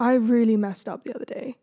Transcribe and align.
I 0.00 0.14
really 0.14 0.56
messed 0.56 0.88
up 0.88 1.04
the 1.04 1.14
other 1.14 1.24
day. 1.24 1.56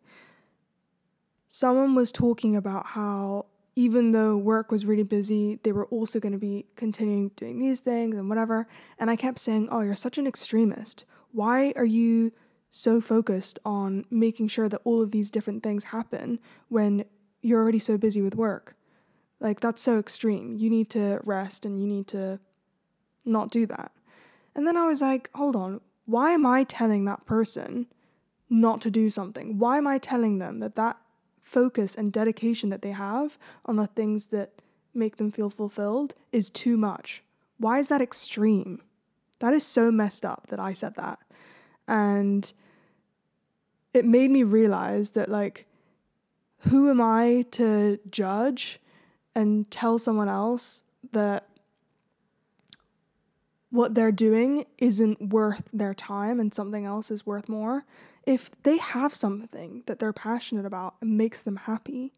Someone 1.48 1.94
was 1.94 2.12
talking 2.12 2.54
about 2.54 2.86
how 2.88 3.46
even 3.76 4.12
though 4.12 4.36
work 4.36 4.70
was 4.70 4.86
really 4.86 5.02
busy, 5.02 5.58
they 5.62 5.72
were 5.72 5.86
also 5.86 6.18
going 6.18 6.32
to 6.32 6.38
be 6.38 6.66
continuing 6.76 7.28
doing 7.36 7.58
these 7.58 7.80
things 7.80 8.16
and 8.16 8.28
whatever. 8.28 8.66
And 8.98 9.10
I 9.10 9.16
kept 9.16 9.38
saying, 9.38 9.68
Oh, 9.70 9.82
you're 9.82 9.94
such 9.94 10.18
an 10.18 10.26
extremist. 10.26 11.04
Why 11.32 11.72
are 11.76 11.84
you 11.84 12.32
so 12.70 13.00
focused 13.00 13.58
on 13.64 14.06
making 14.10 14.48
sure 14.48 14.68
that 14.68 14.80
all 14.84 15.02
of 15.02 15.10
these 15.10 15.30
different 15.30 15.62
things 15.62 15.84
happen 15.84 16.38
when 16.68 17.04
you're 17.42 17.60
already 17.60 17.78
so 17.78 17.98
busy 17.98 18.22
with 18.22 18.34
work? 18.34 18.76
Like, 19.40 19.60
that's 19.60 19.82
so 19.82 19.98
extreme. 19.98 20.56
You 20.56 20.70
need 20.70 20.88
to 20.90 21.20
rest 21.24 21.66
and 21.66 21.78
you 21.78 21.86
need 21.86 22.06
to 22.08 22.40
not 23.26 23.50
do 23.50 23.66
that. 23.66 23.92
And 24.54 24.66
then 24.66 24.78
I 24.78 24.86
was 24.86 25.02
like, 25.02 25.28
hold 25.34 25.54
on, 25.54 25.82
why 26.06 26.30
am 26.30 26.46
I 26.46 26.64
telling 26.64 27.04
that 27.04 27.26
person 27.26 27.86
not 28.48 28.80
to 28.82 28.90
do 28.90 29.08
something? 29.08 29.58
Why 29.58 29.78
am 29.78 29.86
I 29.86 29.98
telling 29.98 30.38
them 30.38 30.60
that 30.60 30.74
that 30.76 30.98
focus 31.42 31.94
and 31.94 32.12
dedication 32.12 32.70
that 32.70 32.82
they 32.82 32.90
have 32.90 33.38
on 33.64 33.76
the 33.76 33.86
things 33.86 34.26
that 34.26 34.62
make 34.94 35.16
them 35.16 35.30
feel 35.30 35.50
fulfilled 35.50 36.14
is 36.32 36.50
too 36.50 36.76
much? 36.76 37.22
Why 37.58 37.78
is 37.78 37.88
that 37.88 38.02
extreme? 38.02 38.82
That 39.38 39.54
is 39.54 39.66
so 39.66 39.90
messed 39.90 40.24
up 40.24 40.46
that 40.48 40.60
I 40.60 40.72
said 40.72 40.94
that. 40.96 41.18
And 41.86 42.52
it 43.94 44.04
made 44.04 44.30
me 44.30 44.42
realize 44.42 45.10
that, 45.10 45.28
like, 45.28 45.66
who 46.60 46.90
am 46.90 47.00
I 47.00 47.44
to 47.52 47.98
judge 48.10 48.80
and 49.34 49.70
tell 49.70 49.98
someone 49.98 50.28
else 50.28 50.84
that 51.12 51.46
what 53.70 53.94
they're 53.94 54.12
doing 54.12 54.64
isn't 54.78 55.30
worth 55.30 55.68
their 55.72 55.94
time 55.94 56.40
and 56.40 56.52
something 56.52 56.84
else 56.84 57.10
is 57.10 57.26
worth 57.26 57.48
more, 57.48 57.84
if 58.26 58.50
they 58.64 58.78
have 58.78 59.14
something 59.14 59.84
that 59.86 60.00
they're 60.00 60.12
passionate 60.12 60.66
about 60.66 60.96
and 61.00 61.16
makes 61.16 61.42
them 61.42 61.56
happy, 61.56 62.12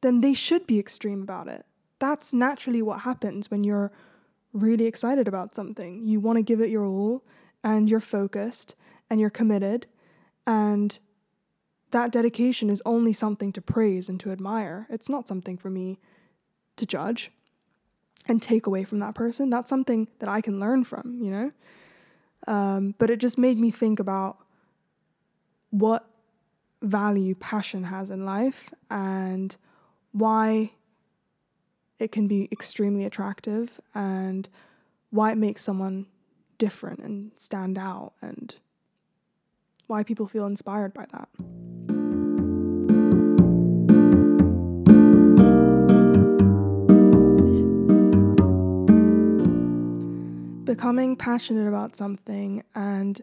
then 0.00 0.20
they 0.20 0.32
should 0.32 0.66
be 0.66 0.78
extreme 0.78 1.22
about 1.22 1.48
it. 1.48 1.66
That's 1.98 2.32
naturally 2.32 2.80
what 2.80 3.00
happens 3.00 3.50
when 3.50 3.64
you're 3.64 3.92
really 4.52 4.86
excited 4.86 5.28
about 5.28 5.54
something. 5.54 6.06
You 6.06 6.20
want 6.20 6.36
to 6.36 6.42
give 6.42 6.60
it 6.60 6.70
your 6.70 6.84
all 6.86 7.24
and 7.62 7.90
you're 7.90 8.00
focused 8.00 8.74
and 9.10 9.20
you're 9.20 9.28
committed 9.28 9.86
and 10.46 10.98
that 11.90 12.12
dedication 12.12 12.70
is 12.70 12.80
only 12.86 13.12
something 13.12 13.52
to 13.52 13.60
praise 13.60 14.08
and 14.08 14.20
to 14.20 14.30
admire. 14.30 14.86
It's 14.88 15.08
not 15.08 15.26
something 15.26 15.56
for 15.56 15.70
me 15.70 15.98
to 16.76 16.86
judge 16.86 17.32
and 18.28 18.40
take 18.40 18.66
away 18.66 18.84
from 18.84 19.00
that 19.00 19.14
person. 19.14 19.50
That's 19.50 19.68
something 19.68 20.08
that 20.20 20.28
I 20.28 20.40
can 20.40 20.60
learn 20.60 20.84
from, 20.84 21.18
you 21.20 21.30
know? 21.30 21.52
Um, 22.46 22.94
but 22.98 23.10
it 23.10 23.18
just 23.18 23.38
made 23.38 23.58
me 23.58 23.70
think 23.70 23.98
about 23.98 24.38
what 25.70 26.06
value 26.82 27.34
passion 27.34 27.84
has 27.84 28.10
in 28.10 28.24
life 28.24 28.70
and 28.90 29.56
why 30.12 30.72
it 31.98 32.10
can 32.10 32.26
be 32.26 32.48
extremely 32.50 33.04
attractive 33.04 33.80
and 33.94 34.48
why 35.10 35.32
it 35.32 35.38
makes 35.38 35.62
someone 35.62 36.06
different 36.58 37.00
and 37.00 37.32
stand 37.36 37.76
out 37.78 38.12
and 38.22 38.56
why 39.86 40.02
people 40.02 40.26
feel 40.26 40.46
inspired 40.46 40.94
by 40.94 41.06
that. 41.12 41.28
becoming 50.70 51.16
passionate 51.16 51.66
about 51.66 51.96
something 51.96 52.62
and 52.76 53.20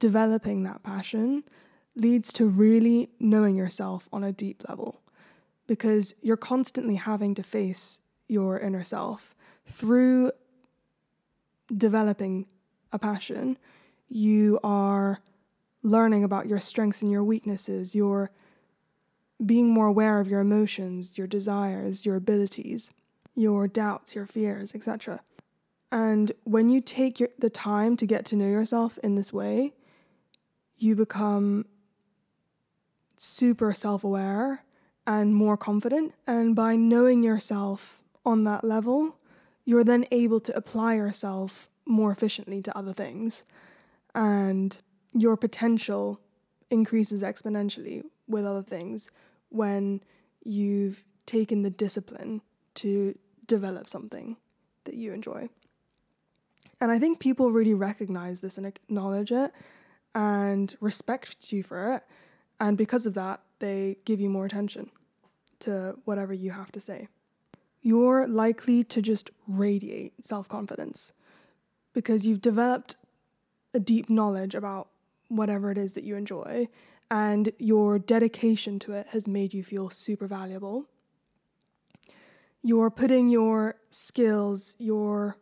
developing 0.00 0.64
that 0.64 0.82
passion 0.82 1.44
leads 1.96 2.32
to 2.32 2.46
really 2.46 3.10
knowing 3.20 3.56
yourself 3.56 4.08
on 4.12 4.24
a 4.24 4.32
deep 4.32 4.62
level 4.68 5.00
because 5.66 6.14
you're 6.20 6.36
constantly 6.36 6.96
having 6.96 7.34
to 7.34 7.42
face 7.42 8.00
your 8.28 8.58
inner 8.58 8.84
self 8.84 9.34
through 9.66 10.32
developing 11.74 12.46
a 12.92 12.98
passion. 12.98 13.56
You 14.08 14.58
are 14.62 15.20
learning 15.82 16.24
about 16.24 16.46
your 16.48 16.60
strengths 16.60 17.02
and 17.02 17.10
your 17.10 17.24
weaknesses. 17.24 17.94
You're 17.94 18.30
being 19.44 19.68
more 19.68 19.86
aware 19.86 20.20
of 20.20 20.28
your 20.28 20.40
emotions 20.40 21.18
your 21.18 21.26
desires 21.26 22.06
your 22.06 22.14
abilities 22.14 22.92
your 23.34 23.66
doubts 23.66 24.14
your 24.14 24.24
fears 24.24 24.76
etc 24.76 25.20
and 25.94 26.32
when 26.42 26.70
you 26.70 26.80
take 26.80 27.20
your, 27.20 27.28
the 27.38 27.48
time 27.48 27.96
to 27.98 28.04
get 28.04 28.24
to 28.26 28.36
know 28.36 28.48
yourself 28.48 28.98
in 29.04 29.14
this 29.14 29.32
way, 29.32 29.74
you 30.76 30.96
become 30.96 31.66
super 33.16 33.72
self 33.72 34.04
aware 34.04 34.64
and 35.06 35.34
more 35.34 35.56
confident. 35.56 36.14
And 36.26 36.56
by 36.56 36.76
knowing 36.76 37.22
yourself 37.22 38.02
on 38.24 38.44
that 38.44 38.64
level, 38.64 39.16
you're 39.64 39.84
then 39.84 40.06
able 40.10 40.40
to 40.40 40.56
apply 40.56 40.94
yourself 40.94 41.68
more 41.86 42.10
efficiently 42.10 42.62
to 42.62 42.76
other 42.76 42.92
things. 42.92 43.44
And 44.14 44.76
your 45.12 45.36
potential 45.36 46.20
increases 46.70 47.22
exponentially 47.22 48.02
with 48.26 48.44
other 48.44 48.62
things 48.62 49.10
when 49.50 50.00
you've 50.44 51.04
taken 51.26 51.62
the 51.62 51.70
discipline 51.70 52.42
to 52.74 53.16
develop 53.46 53.88
something 53.88 54.36
that 54.84 54.94
you 54.94 55.12
enjoy. 55.12 55.48
And 56.80 56.90
I 56.90 56.98
think 56.98 57.18
people 57.18 57.52
really 57.52 57.74
recognize 57.74 58.40
this 58.40 58.58
and 58.58 58.66
acknowledge 58.66 59.32
it 59.32 59.52
and 60.14 60.76
respect 60.80 61.52
you 61.52 61.62
for 61.62 61.94
it. 61.94 62.02
And 62.60 62.76
because 62.76 63.06
of 63.06 63.14
that, 63.14 63.40
they 63.58 63.96
give 64.04 64.20
you 64.20 64.28
more 64.28 64.46
attention 64.46 64.90
to 65.60 65.98
whatever 66.04 66.32
you 66.32 66.50
have 66.52 66.72
to 66.72 66.80
say. 66.80 67.08
You're 67.80 68.26
likely 68.26 68.84
to 68.84 69.02
just 69.02 69.30
radiate 69.46 70.24
self 70.24 70.48
confidence 70.48 71.12
because 71.92 72.26
you've 72.26 72.40
developed 72.40 72.96
a 73.72 73.80
deep 73.80 74.08
knowledge 74.08 74.54
about 74.54 74.88
whatever 75.28 75.70
it 75.70 75.78
is 75.78 75.94
that 75.94 76.04
you 76.04 76.16
enjoy, 76.16 76.68
and 77.10 77.50
your 77.58 77.98
dedication 77.98 78.78
to 78.78 78.92
it 78.92 79.08
has 79.08 79.26
made 79.26 79.52
you 79.52 79.62
feel 79.62 79.90
super 79.90 80.26
valuable. 80.26 80.86
You're 82.62 82.90
putting 82.90 83.28
your 83.28 83.76
skills, 83.90 84.74
your 84.78 85.36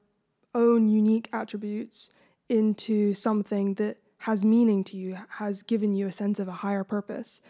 own 0.54 0.88
unique 0.88 1.28
attributes 1.32 2.10
into 2.48 3.14
something 3.14 3.74
that 3.74 3.98
has 4.22 4.44
meaning 4.44 4.84
to 4.84 4.96
you, 4.96 5.18
has 5.38 5.62
given 5.62 5.92
you 5.92 6.06
a 6.06 6.12
sense 6.12 6.38
of 6.38 6.48
a 6.48 6.52
higher 6.52 6.84
purpose. 6.84 7.40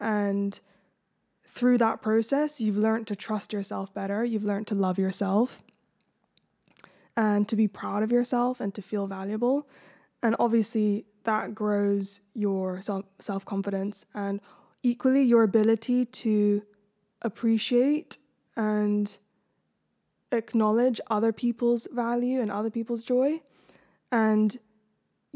And 0.00 0.58
through 1.46 1.78
that 1.78 2.00
process, 2.00 2.60
you've 2.60 2.78
learned 2.78 3.06
to 3.08 3.16
trust 3.16 3.52
yourself 3.52 3.92
better, 3.92 4.24
you've 4.24 4.44
learned 4.44 4.66
to 4.68 4.74
love 4.74 4.98
yourself 4.98 5.62
and 7.16 7.48
to 7.48 7.56
be 7.56 7.68
proud 7.68 8.02
of 8.02 8.12
yourself 8.12 8.60
and 8.60 8.74
to 8.74 8.82
feel 8.82 9.06
valuable. 9.06 9.66
And 10.22 10.34
obviously, 10.38 11.04
that 11.24 11.54
grows 11.54 12.20
your 12.34 12.80
self 12.80 13.44
confidence 13.44 14.04
and 14.14 14.40
equally 14.82 15.22
your 15.22 15.42
ability 15.42 16.06
to 16.06 16.62
appreciate 17.22 18.16
and 18.56 19.16
acknowledge 20.32 21.00
other 21.08 21.32
people's 21.32 21.86
value 21.92 22.40
and 22.40 22.50
other 22.50 22.70
people's 22.70 23.04
joy 23.04 23.40
and 24.10 24.58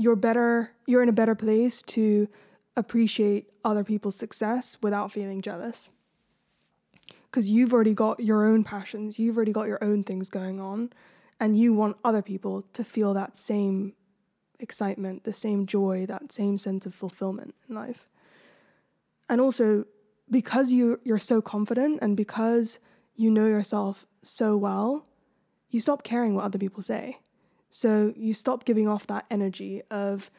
you're 0.01 0.17
better 0.17 0.73
you're 0.87 1.03
in 1.03 1.09
a 1.09 1.13
better 1.21 1.35
place 1.35 1.83
to 1.83 2.29
appreciate 2.77 3.51
other 3.65 3.85
people's 3.85 4.17
success 4.17 4.79
without 4.81 5.13
feeling 5.13 5.43
jealous 5.43 5.91
because 7.27 7.51
you've 7.51 7.73
already 7.73 7.95
got 7.95 8.21
your 8.21 8.47
own 8.47 8.65
passions 8.65 9.19
you've 9.19 9.37
already 9.37 9.53
got 9.53 9.69
your 9.69 9.83
own 9.83 10.03
things 10.03 10.29
going 10.29 10.61
on 10.61 10.91
and 11.39 11.59
you 11.59 11.73
want 11.73 11.97
other 12.05 12.23
people 12.23 12.63
to 12.73 12.83
feel 12.83 13.13
that 13.15 13.37
same 13.37 13.93
excitement 14.59 15.25
the 15.25 15.33
same 15.33 15.67
joy 15.67 16.07
that 16.07 16.33
same 16.33 16.57
sense 16.57 16.87
of 16.87 16.95
fulfillment 16.95 17.55
in 17.69 17.75
life 17.75 18.09
and 19.29 19.41
also 19.41 19.85
because 20.31 20.73
you 20.73 21.01
you're 21.05 21.19
so 21.19 21.43
confident 21.43 21.99
and 22.01 22.17
because 22.17 22.79
you 23.17 23.31
know 23.31 23.47
yourself 23.47 24.07
so 24.23 24.57
well, 24.57 25.07
you 25.69 25.81
stop 25.81 26.03
caring 26.03 26.35
what 26.35 26.45
other 26.45 26.59
people 26.59 26.83
say. 26.83 27.19
So 27.71 28.13
you 28.17 28.35
stop 28.35 28.65
giving 28.65 28.89
off 28.89 29.07
that 29.07 29.27
energy 29.31 29.83
of 29.91 30.31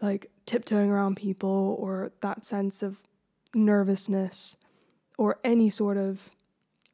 like 0.00 0.30
tiptoeing 0.46 0.90
around 0.90 1.16
people 1.16 1.76
or 1.78 2.12
that 2.22 2.44
sense 2.44 2.82
of 2.82 3.02
nervousness 3.54 4.56
or 5.16 5.38
any 5.44 5.68
sort 5.68 5.96
of 5.96 6.30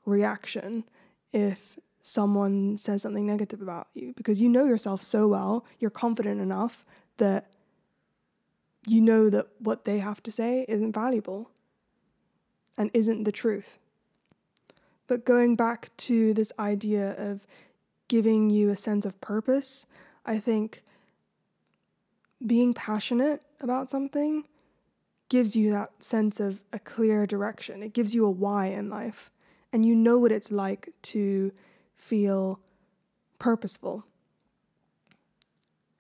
reaction 0.05 0.85
if 1.33 1.79
someone 2.03 2.77
says 2.77 3.03
something 3.03 3.27
negative 3.27 3.63
about 3.63 3.89
you 3.95 4.13
because 4.17 4.41
you 4.41 4.49
know 4.49 4.67
yourself 4.67 5.01
so 5.01 5.27
well, 5.29 5.65
you're 5.79 5.91
confident 5.91 6.41
enough 6.41 6.85
that 7.17 7.51
you 8.87 9.01
know 9.01 9.31
that 9.31 9.47
what 9.59 9.85
they 9.85 9.99
have 9.99 10.23
to 10.23 10.31
say 10.31 10.67
isn't 10.69 10.93
valuable 10.93 11.51
and 12.77 12.91
isn't 12.93 13.25
the 13.25 13.33
truth. 13.33 13.79
But 15.07 15.25
going 15.25 15.57
back 15.57 15.91
to 15.99 16.35
this 16.35 16.53
idea 16.59 17.15
of 17.19 17.47
giving 18.09 18.51
you 18.51 18.71
a 18.71 18.77
sense 18.77 19.05
of 19.05 19.21
purpose, 19.21 19.87
I 20.25 20.39
think 20.39 20.83
being 22.45 22.75
passionate 22.75 23.45
about 23.61 23.91
something 23.91 24.45
gives 25.29 25.57
you 25.57 25.71
that 25.71 26.03
sense 26.03 26.41
of 26.41 26.63
a 26.73 26.79
clear 26.79 27.27
direction. 27.27 27.83
It 27.83 27.93
gives 27.93 28.15
you 28.15 28.27
a 28.27 28.31
why 28.31 28.67
in 28.67 28.91
life. 28.91 29.31
And 29.73 29.85
you 29.85 29.95
know 29.95 30.19
what 30.19 30.31
it's 30.31 30.53
like 30.53 30.91
to 31.03 31.53
feel 31.97 32.61
purposeful. 33.39 34.05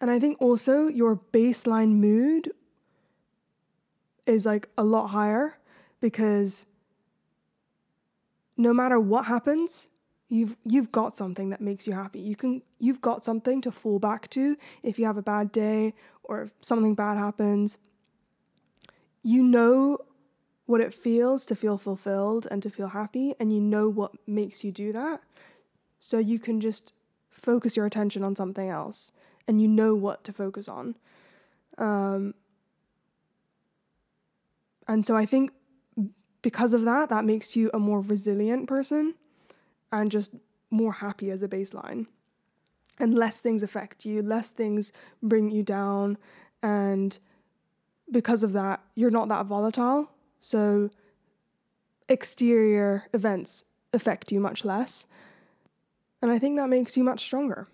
And 0.01 0.11
I 0.11 0.21
think 0.21 0.41
also 0.41 0.89
your 0.89 1.17
baseline 1.33 1.93
mood 1.93 2.53
is 4.27 4.47
like 4.47 4.69
a 4.77 4.85
lot 4.85 5.09
higher 5.09 5.59
because 6.01 6.67
no 8.56 8.73
matter 8.73 9.01
what 9.01 9.27
happens, 9.27 9.89
you've 10.29 10.56
you've 10.65 10.91
got 10.91 11.17
something 11.17 11.50
that 11.50 11.61
makes 11.61 11.87
you 11.87 11.93
happy. 11.93 12.21
You 12.21 12.37
can 12.37 12.62
you've 12.79 13.00
got 13.00 13.25
something 13.25 13.61
to 13.62 13.73
fall 13.73 13.99
back 13.99 14.29
to 14.31 14.56
if 14.82 14.99
you 14.99 15.06
have 15.06 15.17
a 15.17 15.23
bad 15.23 15.53
day 15.53 15.94
or 16.23 16.43
if 16.43 16.53
something 16.61 16.94
bad 16.94 17.17
happens. 17.19 17.79
You 19.23 19.43
know 19.43 19.99
what 20.67 20.81
it 20.81 20.94
feels 20.94 21.44
to 21.47 21.55
feel 21.55 21.76
fulfilled 21.76 22.47
and 22.50 22.62
to 22.62 22.71
feel 22.71 22.88
happy 22.88 23.35
and 23.38 23.53
you 23.53 23.61
know 23.61 23.88
what 23.88 24.12
makes 24.26 24.65
you 24.65 24.73
do 24.73 24.93
that. 24.93 25.21
So 25.99 26.19
you 26.19 26.38
can 26.38 26.61
just 26.61 26.93
focus 27.31 27.77
your 27.77 27.87
attention 27.87 28.25
on 28.25 28.35
something 28.35 28.69
else 28.69 29.12
and 29.47 29.61
you 29.61 29.69
know 29.69 29.94
what 29.94 30.25
to 30.25 30.32
focus 30.32 30.69
on. 30.69 30.97
Um, 31.77 32.35
and 34.88 35.06
so 35.06 35.17
I 35.17 35.27
think 35.27 35.53
because 36.41 36.73
of 36.73 36.82
that, 36.82 37.09
that 37.11 37.25
makes 37.25 37.56
you 37.56 37.70
a 37.75 37.79
more 37.79 38.00
resilient 38.00 38.69
person 38.69 39.15
and 40.00 40.11
just 40.11 40.32
more 40.70 40.93
happy 40.93 41.31
as 41.31 41.43
a 41.43 41.49
baseline. 41.49 42.06
And 42.99 43.14
less 43.14 43.41
things 43.41 43.62
affect 43.62 44.05
you, 44.05 44.23
less 44.23 44.50
things 44.50 44.93
bring 45.23 45.50
you 45.50 45.62
down. 45.62 46.19
And 46.62 47.19
because 48.11 48.43
of 48.43 48.52
that, 48.52 48.81
you're 48.94 49.11
not 49.11 49.29
that 49.29 49.46
volatile. 49.46 50.11
So 50.41 50.91
exterior 52.08 53.05
events 53.12 53.64
affect 53.93 54.31
you 54.31 54.41
much 54.41 54.64
less. 54.64 55.06
And 56.20 56.31
I 56.31 56.38
think 56.38 56.56
that 56.56 56.69
makes 56.69 56.96
you 56.96 57.05
much 57.05 57.20
stronger. 57.20 57.69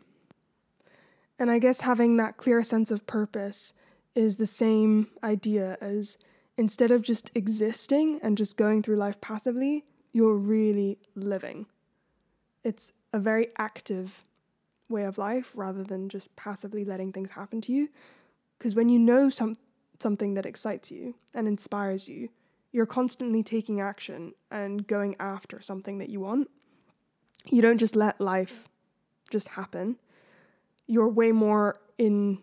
And 1.38 1.50
I 1.50 1.58
guess 1.58 1.81
having 1.81 2.17
that 2.17 2.37
clear 2.37 2.62
sense 2.62 2.90
of 2.90 3.06
purpose 3.06 3.72
is 4.14 4.37
the 4.37 4.46
same 4.46 5.08
idea 5.22 5.78
as 5.81 6.19
instead 6.56 6.90
of 6.90 7.02
just 7.02 7.31
existing 7.34 8.20
and 8.22 8.37
just 8.37 8.56
going 8.56 8.82
through 8.82 8.96
life 8.96 9.20
passively, 9.20 9.84
you're 10.12 10.37
really 10.37 10.99
living. 11.14 11.67
It's 12.62 12.92
a 13.12 13.18
very 13.18 13.48
active 13.58 14.22
way 14.88 15.04
of 15.04 15.18
life 15.18 15.52
rather 15.54 15.82
than 15.82 16.08
just 16.08 16.34
passively 16.36 16.84
letting 16.84 17.12
things 17.12 17.30
happen 17.30 17.60
to 17.62 17.72
you. 17.72 17.88
Because 18.58 18.74
when 18.74 18.88
you 18.88 18.98
know 18.98 19.30
some, 19.30 19.56
something 19.98 20.34
that 20.34 20.46
excites 20.46 20.90
you 20.90 21.14
and 21.34 21.48
inspires 21.48 22.08
you, 22.08 22.28
you're 22.72 22.86
constantly 22.86 23.42
taking 23.42 23.80
action 23.80 24.34
and 24.50 24.86
going 24.86 25.16
after 25.18 25.60
something 25.60 25.98
that 25.98 26.10
you 26.10 26.20
want. 26.20 26.50
You 27.46 27.62
don't 27.62 27.78
just 27.78 27.96
let 27.96 28.20
life 28.20 28.68
just 29.30 29.48
happen. 29.48 29.96
You're 30.86 31.08
way 31.08 31.32
more 31.32 31.80
in 31.98 32.38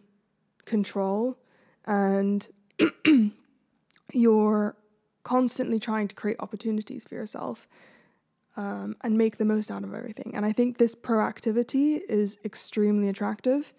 control 0.65 1.37
and 1.85 2.47
you're 4.13 4.75
constantly 5.23 5.79
trying 5.79 6.07
to 6.07 6.15
create 6.15 6.37
opportunities 6.39 7.05
for 7.05 7.15
yourself 7.15 7.67
um, 8.57 8.95
and 9.01 9.17
make 9.17 9.37
the 9.37 9.45
most 9.45 9.71
out 9.71 9.83
of 9.83 9.93
everything. 9.93 10.31
And 10.33 10.45
I 10.45 10.51
think 10.51 10.77
this 10.77 10.95
proactivity 10.95 11.99
is 12.09 12.37
extremely 12.43 13.07
attractive 13.07 13.73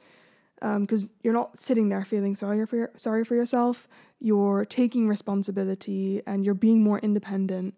because 0.55 1.05
um, 1.05 1.11
you're 1.23 1.35
not 1.35 1.59
sitting 1.59 1.89
there 1.89 2.05
feeling 2.05 2.35
sorry 2.35 2.65
for 2.65 2.77
your, 2.77 2.91
sorry 2.97 3.25
for 3.25 3.35
yourself. 3.35 3.89
You're 4.21 4.65
taking 4.65 5.09
responsibility 5.09 6.23
and 6.27 6.45
you're 6.45 6.55
being 6.55 6.83
more 6.83 7.01
independent. 7.01 7.75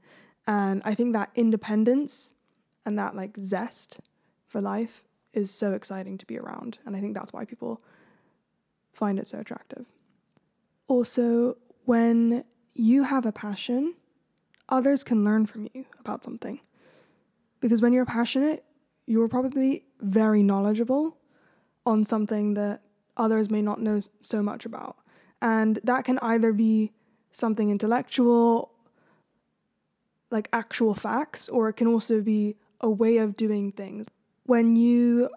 And 0.46 0.82
I 0.84 0.94
think 0.94 1.14
that 1.14 1.30
independence 1.34 2.34
and 2.84 2.98
that 2.98 3.16
like 3.16 3.36
zest 3.38 4.00
for 4.46 4.60
life 4.60 5.04
is 5.32 5.50
so 5.50 5.72
exciting 5.72 6.18
to 6.18 6.26
be 6.26 6.38
around. 6.38 6.78
And 6.84 6.96
I 6.96 7.00
think 7.00 7.14
that's 7.14 7.32
why 7.32 7.44
people 7.44 7.82
find 8.92 9.18
it 9.18 9.26
so 9.26 9.38
attractive. 9.38 9.86
Also, 10.88 11.56
when 11.84 12.44
you 12.74 13.04
have 13.04 13.24
a 13.24 13.32
passion, 13.32 13.94
others 14.68 15.04
can 15.04 15.24
learn 15.24 15.46
from 15.46 15.68
you 15.72 15.86
about 15.98 16.24
something. 16.24 16.60
Because 17.60 17.82
when 17.82 17.92
you're 17.92 18.06
passionate, 18.06 18.64
you're 19.06 19.28
probably 19.28 19.84
very 20.00 20.42
knowledgeable 20.42 21.18
on 21.84 22.04
something 22.04 22.54
that 22.54 22.82
others 23.16 23.50
may 23.50 23.62
not 23.62 23.80
know 23.80 24.00
so 24.20 24.42
much 24.42 24.64
about. 24.64 24.96
And 25.42 25.78
that 25.84 26.04
can 26.04 26.18
either 26.20 26.52
be 26.52 26.92
something 27.30 27.70
intellectual, 27.70 28.72
like 30.30 30.48
actual 30.52 30.94
facts, 30.94 31.48
or 31.48 31.68
it 31.68 31.74
can 31.74 31.86
also 31.86 32.20
be 32.20 32.56
a 32.80 32.90
way 32.90 33.18
of 33.18 33.36
doing 33.36 33.72
things. 33.72 34.08
When 34.44 34.76
you 34.76 35.28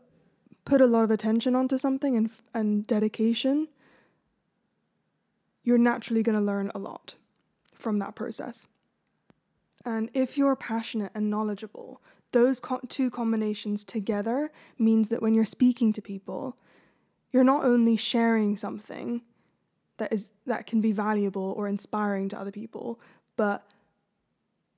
put 0.66 0.82
a 0.82 0.88
lot 0.88 1.04
of 1.04 1.12
attention 1.12 1.56
onto 1.56 1.78
something 1.78 2.16
and, 2.16 2.32
and 2.54 2.88
dedication, 2.88 3.68
you're 5.64 5.78
naturally 5.78 6.24
going 6.24 6.38
to 6.38 6.42
learn 6.42 6.72
a 6.74 6.80
lot 6.80 7.16
from 7.78 8.00
that 8.00 8.16
process. 8.16 8.66
And 9.86 10.10
if 10.14 10.38
you're 10.38 10.56
passionate 10.56 11.12
and 11.14 11.30
knowledgeable, 11.30 12.02
those 12.32 12.60
co- 12.60 12.82
two 12.88 13.10
combinations 13.10 13.84
together 13.84 14.52
means 14.78 15.10
that 15.10 15.22
when 15.22 15.34
you're 15.34 15.46
speaking 15.46 15.94
to 15.94 16.02
people, 16.02 16.58
you're 17.32 17.44
not 17.44 17.66
only 17.66 17.96
sharing 17.96 18.56
something 18.56 19.22
that 19.98 20.12
is 20.12 20.32
that 20.46 20.66
can 20.66 20.82
be 20.82 20.92
valuable 20.92 21.54
or 21.58 21.68
inspiring 21.68 22.30
to 22.30 22.40
other 22.40 22.52
people, 22.52 23.00
but 23.36 23.66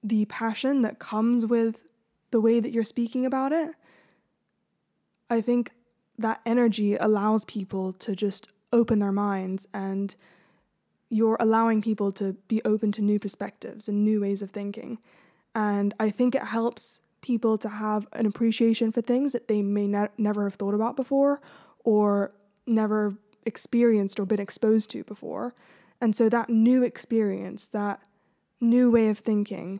the 0.04 0.25
passion 0.25 0.81
that 0.81 1.00
comes 1.00 1.46
with 1.46 1.80
the 2.31 2.42
way 2.42 2.60
that 2.60 2.72
you're 2.72 2.84
speaking 2.84 3.25
about 3.25 3.52
it, 3.52 3.72
I 5.30 5.42
think 5.42 5.72
that 6.18 6.42
energy 6.46 6.96
allows 6.96 7.46
people 7.46 7.94
to 7.94 8.16
just 8.16 8.50
open 8.72 9.00
their 9.00 9.12
minds 9.12 9.68
and 9.74 10.16
you're 11.10 11.38
allowing 11.40 11.81
people 11.81 12.12
to 12.13 12.34
be 12.48 12.62
open 12.63 12.92
to 12.94 13.02
new 13.02 13.19
perspectives 13.19 13.88
and 13.88 14.04
new 14.04 14.22
ways 14.22 14.42
of 14.42 14.52
thinking. 14.52 14.98
And 15.54 15.94
I 16.00 16.10
think 16.10 16.36
it 16.36 16.44
helps 16.44 17.02
people 17.22 17.57
to 17.57 17.69
have 17.69 18.07
an 18.13 18.25
appreciation 18.25 18.92
for 18.92 19.02
things 19.02 19.34
that 19.34 19.48
they 19.48 19.62
may 19.62 19.88
ne- 19.88 20.10
never 20.18 20.44
have 20.44 20.56
thought 20.56 20.74
about 20.74 20.96
before 20.96 21.42
or 21.84 22.31
never 22.68 23.16
experienced 23.46 24.19
or 24.19 24.25
been 24.25 24.40
exposed 24.40 24.90
to 24.92 25.04
before. 25.04 25.54
And 26.02 26.16
so 26.16 26.30
that 26.30 26.50
new 26.50 26.84
experience, 26.84 27.68
that 27.68 28.02
new 28.59 28.92
way 28.92 29.09
of 29.09 29.19
thinking, 29.19 29.80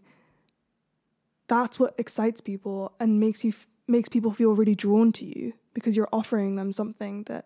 that's 1.48 1.80
what 1.80 1.94
excites 1.98 2.42
people 2.42 2.94
and 3.00 3.20
makes 3.20 3.44
you 3.44 3.50
f- 3.52 3.68
makes 3.88 4.10
people 4.10 4.32
feel 4.32 4.54
really 4.54 4.74
drawn 4.74 5.12
to 5.12 5.26
you 5.26 5.54
because 5.76 5.96
you're 5.96 6.10
offering 6.12 6.56
them 6.56 6.72
something 6.72 7.24
that 7.24 7.46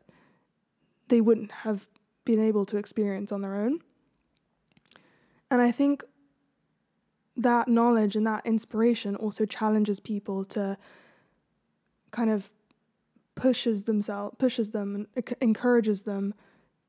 they 1.10 1.20
wouldn't 1.20 1.52
have 1.52 1.88
been 2.30 2.40
able 2.40 2.64
to 2.64 2.78
experience 2.78 3.32
on 3.32 3.42
their 3.42 3.56
own. 3.56 3.80
And 5.50 5.64
I 5.64 5.72
think 5.72 6.04
that 7.36 7.68
knowledge 7.68 8.16
and 8.16 8.28
that 8.28 8.46
inspiration 8.46 9.16
also 9.16 9.48
challenges 9.48 10.00
people 10.00 10.46
to 10.46 10.78
kind 12.12 12.30
of 12.30 12.52
pushes 13.34 13.86
themselves 13.86 14.36
pushes 14.38 14.70
them 14.72 15.08
and 15.16 15.36
encourages 15.42 16.04
them 16.04 16.36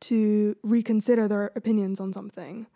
to 0.00 0.56
reconsider 0.62 1.26
their 1.26 1.52
opinions 1.56 2.00
on 2.00 2.12
something 2.12 2.66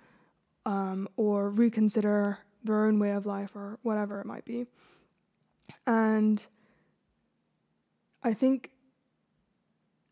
um, 0.64 1.06
or 1.16 1.50
reconsider 1.50 2.38
their 2.62 2.86
own 2.86 2.98
way 2.98 3.10
of 3.10 3.26
life 3.26 3.50
or 3.54 3.78
whatever 3.82 4.20
it 4.20 4.26
might 4.26 4.44
be 4.46 4.66
and 5.86 6.46
i 8.22 8.32
think 8.32 8.70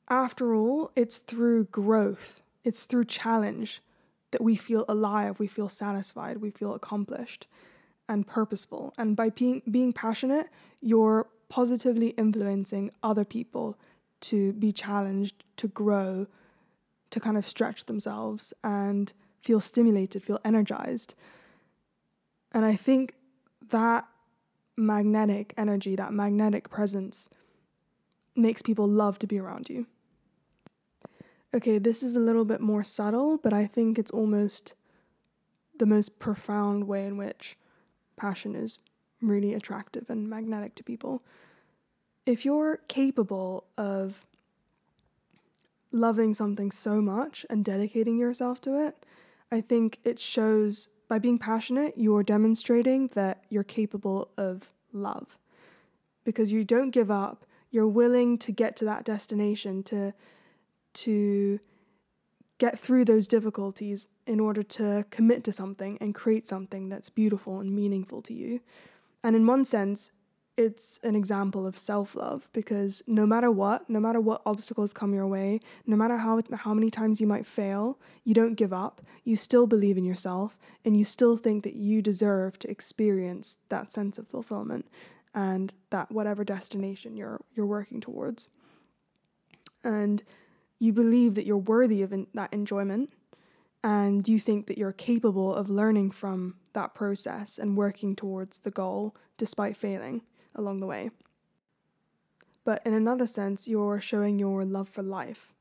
after 0.08 0.54
all 0.54 0.90
it's 0.96 1.18
through 1.18 1.64
growth 1.64 2.41
it's 2.64 2.84
through 2.84 3.04
challenge 3.06 3.82
that 4.30 4.42
we 4.42 4.56
feel 4.56 4.84
alive, 4.88 5.38
we 5.38 5.46
feel 5.46 5.68
satisfied, 5.68 6.38
we 6.38 6.50
feel 6.50 6.74
accomplished 6.74 7.46
and 8.08 8.26
purposeful. 8.26 8.92
And 8.98 9.14
by 9.16 9.30
being, 9.30 9.62
being 9.70 9.92
passionate, 9.92 10.48
you're 10.80 11.28
positively 11.48 12.08
influencing 12.10 12.90
other 13.02 13.24
people 13.24 13.78
to 14.22 14.52
be 14.54 14.72
challenged, 14.72 15.44
to 15.58 15.68
grow, 15.68 16.26
to 17.10 17.20
kind 17.20 17.36
of 17.36 17.46
stretch 17.46 17.84
themselves 17.84 18.52
and 18.64 19.12
feel 19.42 19.60
stimulated, 19.60 20.22
feel 20.22 20.40
energized. 20.44 21.14
And 22.52 22.64
I 22.64 22.76
think 22.76 23.14
that 23.68 24.06
magnetic 24.76 25.52
energy, 25.56 25.96
that 25.96 26.12
magnetic 26.12 26.70
presence, 26.70 27.28
makes 28.34 28.62
people 28.62 28.88
love 28.88 29.18
to 29.18 29.26
be 29.26 29.38
around 29.38 29.68
you. 29.68 29.86
Okay, 31.54 31.78
this 31.78 32.02
is 32.02 32.16
a 32.16 32.20
little 32.20 32.44
bit 32.44 32.60
more 32.60 32.82
subtle, 32.82 33.36
but 33.36 33.52
I 33.52 33.66
think 33.66 33.98
it's 33.98 34.10
almost 34.10 34.74
the 35.78 35.86
most 35.86 36.18
profound 36.18 36.86
way 36.86 37.04
in 37.04 37.16
which 37.16 37.58
passion 38.16 38.54
is 38.54 38.78
really 39.20 39.52
attractive 39.52 40.08
and 40.08 40.28
magnetic 40.28 40.74
to 40.76 40.84
people. 40.84 41.22
If 42.24 42.44
you're 42.44 42.78
capable 42.88 43.64
of 43.76 44.24
loving 45.90 46.32
something 46.32 46.70
so 46.70 47.02
much 47.02 47.44
and 47.50 47.64
dedicating 47.64 48.18
yourself 48.18 48.60
to 48.62 48.86
it, 48.86 49.04
I 49.50 49.60
think 49.60 49.98
it 50.04 50.18
shows 50.18 50.88
by 51.08 51.18
being 51.18 51.38
passionate, 51.38 51.92
you're 51.98 52.22
demonstrating 52.22 53.08
that 53.08 53.44
you're 53.50 53.62
capable 53.62 54.30
of 54.38 54.70
love 54.94 55.38
because 56.24 56.50
you 56.50 56.64
don't 56.64 56.90
give 56.90 57.10
up. 57.10 57.44
You're 57.70 57.86
willing 57.86 58.38
to 58.38 58.52
get 58.52 58.76
to 58.76 58.86
that 58.86 59.04
destination 59.04 59.82
to 59.84 60.14
to 60.94 61.60
get 62.58 62.78
through 62.78 63.04
those 63.04 63.26
difficulties 63.26 64.06
in 64.26 64.38
order 64.38 64.62
to 64.62 65.04
commit 65.10 65.42
to 65.44 65.52
something 65.52 65.98
and 66.00 66.14
create 66.14 66.46
something 66.46 66.88
that's 66.88 67.10
beautiful 67.10 67.60
and 67.60 67.74
meaningful 67.74 68.22
to 68.22 68.32
you. 68.32 68.60
And 69.24 69.34
in 69.34 69.46
one 69.46 69.64
sense, 69.64 70.10
it's 70.56 71.00
an 71.02 71.16
example 71.16 71.66
of 71.66 71.78
self-love 71.78 72.48
because 72.52 73.02
no 73.06 73.26
matter 73.26 73.50
what, 73.50 73.88
no 73.88 73.98
matter 73.98 74.20
what 74.20 74.42
obstacles 74.44 74.92
come 74.92 75.14
your 75.14 75.26
way, 75.26 75.60
no 75.86 75.96
matter 75.96 76.18
how 76.18 76.40
how 76.52 76.74
many 76.74 76.90
times 76.90 77.20
you 77.20 77.26
might 77.26 77.46
fail, 77.46 77.98
you 78.22 78.34
don't 78.34 78.54
give 78.54 78.72
up. 78.72 79.00
You 79.24 79.34
still 79.36 79.66
believe 79.66 79.96
in 79.96 80.04
yourself 80.04 80.58
and 80.84 80.96
you 80.96 81.04
still 81.04 81.36
think 81.36 81.64
that 81.64 81.74
you 81.74 82.02
deserve 82.02 82.58
to 82.60 82.70
experience 82.70 83.58
that 83.70 83.90
sense 83.90 84.18
of 84.18 84.28
fulfillment 84.28 84.86
and 85.34 85.72
that 85.90 86.12
whatever 86.12 86.44
destination 86.44 87.16
you're 87.16 87.40
you're 87.54 87.66
working 87.66 88.00
towards. 88.00 88.50
And 89.82 90.22
you 90.82 90.92
believe 90.92 91.36
that 91.36 91.46
you're 91.46 91.56
worthy 91.56 92.02
of 92.02 92.12
in, 92.12 92.26
that 92.34 92.52
enjoyment 92.52 93.08
and 93.84 94.26
you 94.26 94.36
think 94.40 94.66
that 94.66 94.76
you're 94.76 94.90
capable 94.90 95.54
of 95.54 95.70
learning 95.70 96.10
from 96.10 96.56
that 96.72 96.92
process 96.92 97.56
and 97.56 97.76
working 97.76 98.16
towards 98.16 98.58
the 98.58 98.70
goal 98.72 99.14
despite 99.38 99.76
failing 99.76 100.22
along 100.56 100.80
the 100.80 100.86
way. 100.86 101.08
But 102.64 102.82
in 102.84 102.94
another 102.94 103.28
sense, 103.28 103.68
you're 103.68 104.00
showing 104.00 104.40
your 104.40 104.64
love 104.64 104.88
for 104.88 105.04
life. 105.04 105.52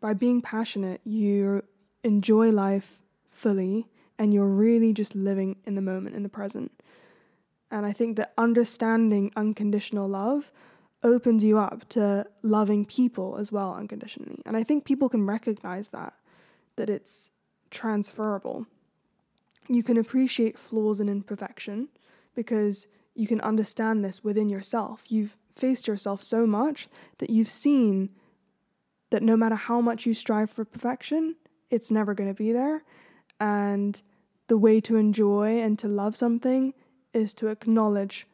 By 0.00 0.12
being 0.12 0.42
passionate, 0.42 1.00
you 1.04 1.62
enjoy 2.02 2.50
life 2.50 2.98
fully 3.30 3.86
and 4.18 4.34
you're 4.34 4.48
really 4.48 4.92
just 4.92 5.14
living 5.14 5.58
in 5.64 5.76
the 5.76 5.80
moment, 5.80 6.16
in 6.16 6.24
the 6.24 6.28
present. 6.28 6.72
And 7.70 7.86
I 7.86 7.92
think 7.92 8.16
that 8.16 8.32
understanding 8.36 9.30
unconditional 9.36 10.08
love 10.08 10.50
opens 11.02 11.42
you 11.42 11.58
up 11.58 11.88
to 11.90 12.26
loving 12.42 12.84
people 12.84 13.36
as 13.38 13.50
well 13.50 13.74
unconditionally. 13.74 14.40
And 14.46 14.56
I 14.56 14.62
think 14.62 14.84
people 14.84 15.08
can 15.08 15.26
recognize 15.26 15.88
that, 15.88 16.14
that 16.76 16.88
it's 16.88 17.30
transferable. 17.70 18.66
You 19.68 19.82
can 19.82 19.96
appreciate 19.96 20.58
flaws 20.58 21.00
and 21.00 21.10
imperfection 21.10 21.88
because 22.34 22.86
you 23.14 23.26
can 23.26 23.40
understand 23.40 24.04
this 24.04 24.24
within 24.24 24.48
yourself. 24.48 25.10
You've 25.10 25.36
faced 25.54 25.86
yourself 25.86 26.22
so 26.22 26.46
much 26.46 26.88
that 27.18 27.30
you've 27.30 27.50
seen 27.50 28.10
that 29.10 29.22
no 29.22 29.36
matter 29.36 29.54
how 29.54 29.80
much 29.80 30.06
you 30.06 30.14
strive 30.14 30.50
for 30.50 30.64
perfection, 30.64 31.36
it's 31.70 31.90
never 31.90 32.14
going 32.14 32.30
to 32.30 32.34
be 32.34 32.52
there. 32.52 32.84
And 33.38 34.00
the 34.46 34.56
way 34.56 34.80
to 34.80 34.96
enjoy 34.96 35.60
and 35.60 35.78
to 35.78 35.88
love 35.88 36.16
something 36.16 36.74
is 37.12 37.34
to 37.34 37.48
acknowledge 37.48 38.26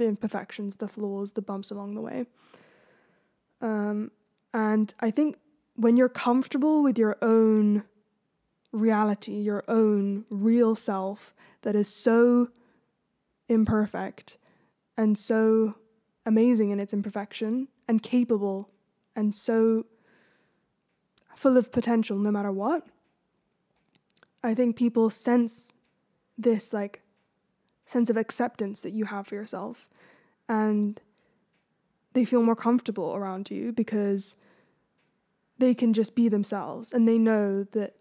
the 0.00 0.06
imperfections, 0.06 0.76
the 0.76 0.88
flaws, 0.88 1.32
the 1.32 1.42
bumps 1.42 1.70
along 1.70 1.94
the 1.94 2.00
way. 2.00 2.26
Um, 3.60 4.10
and 4.52 4.92
I 4.98 5.10
think 5.10 5.36
when 5.76 5.96
you're 5.96 6.08
comfortable 6.08 6.82
with 6.82 6.98
your 6.98 7.16
own 7.22 7.84
reality, 8.72 9.34
your 9.34 9.62
own 9.68 10.24
real 10.30 10.74
self 10.74 11.34
that 11.62 11.76
is 11.76 11.92
so 11.92 12.48
imperfect 13.48 14.38
and 14.96 15.16
so 15.18 15.74
amazing 16.24 16.70
in 16.70 16.80
its 16.80 16.94
imperfection 16.94 17.68
and 17.86 18.02
capable 18.02 18.70
and 19.14 19.34
so 19.34 19.84
full 21.36 21.56
of 21.56 21.70
potential 21.70 22.16
no 22.16 22.30
matter 22.30 22.50
what. 22.50 22.86
I 24.42 24.54
think 24.54 24.76
people 24.76 25.10
sense 25.10 25.72
this 26.38 26.72
like 26.72 27.02
sense 27.90 28.08
of 28.08 28.16
acceptance 28.16 28.82
that 28.82 28.92
you 28.92 29.06
have 29.06 29.26
for 29.26 29.34
yourself 29.34 29.88
and 30.48 31.00
they 32.12 32.24
feel 32.24 32.42
more 32.42 32.56
comfortable 32.56 33.14
around 33.14 33.50
you 33.50 33.72
because 33.72 34.36
they 35.58 35.74
can 35.74 35.92
just 35.92 36.14
be 36.14 36.28
themselves 36.28 36.92
and 36.92 37.06
they 37.06 37.18
know 37.18 37.64
that 37.64 37.94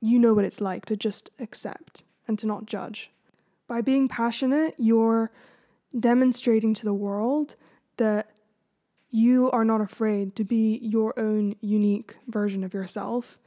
you 0.00 0.18
know 0.18 0.34
what 0.34 0.44
it's 0.44 0.60
like 0.60 0.86
to 0.86 0.96
just 0.96 1.30
accept 1.38 2.04
and 2.26 2.38
to 2.38 2.46
not 2.46 2.66
judge. 2.66 3.10
By 3.66 3.80
being 3.80 4.08
passionate, 4.08 4.74
you're 4.78 5.30
demonstrating 5.98 6.74
to 6.74 6.84
the 6.84 6.94
world 6.94 7.56
that 7.96 8.30
you 9.10 9.50
are 9.50 9.64
not 9.64 9.80
afraid 9.80 10.36
to 10.36 10.44
be 10.44 10.78
your 10.82 11.18
own 11.18 11.56
unique 11.60 12.16
version 12.26 12.62
of 12.62 12.74
yourself. 12.74 13.38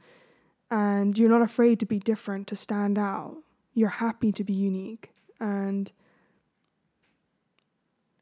And 0.70 1.16
you're 1.18 1.30
not 1.30 1.42
afraid 1.42 1.80
to 1.80 1.86
be 1.86 1.98
different, 1.98 2.46
to 2.48 2.56
stand 2.56 2.98
out. 2.98 3.38
You're 3.74 3.88
happy 3.88 4.32
to 4.32 4.44
be 4.44 4.52
unique. 4.52 5.11
And 5.42 5.90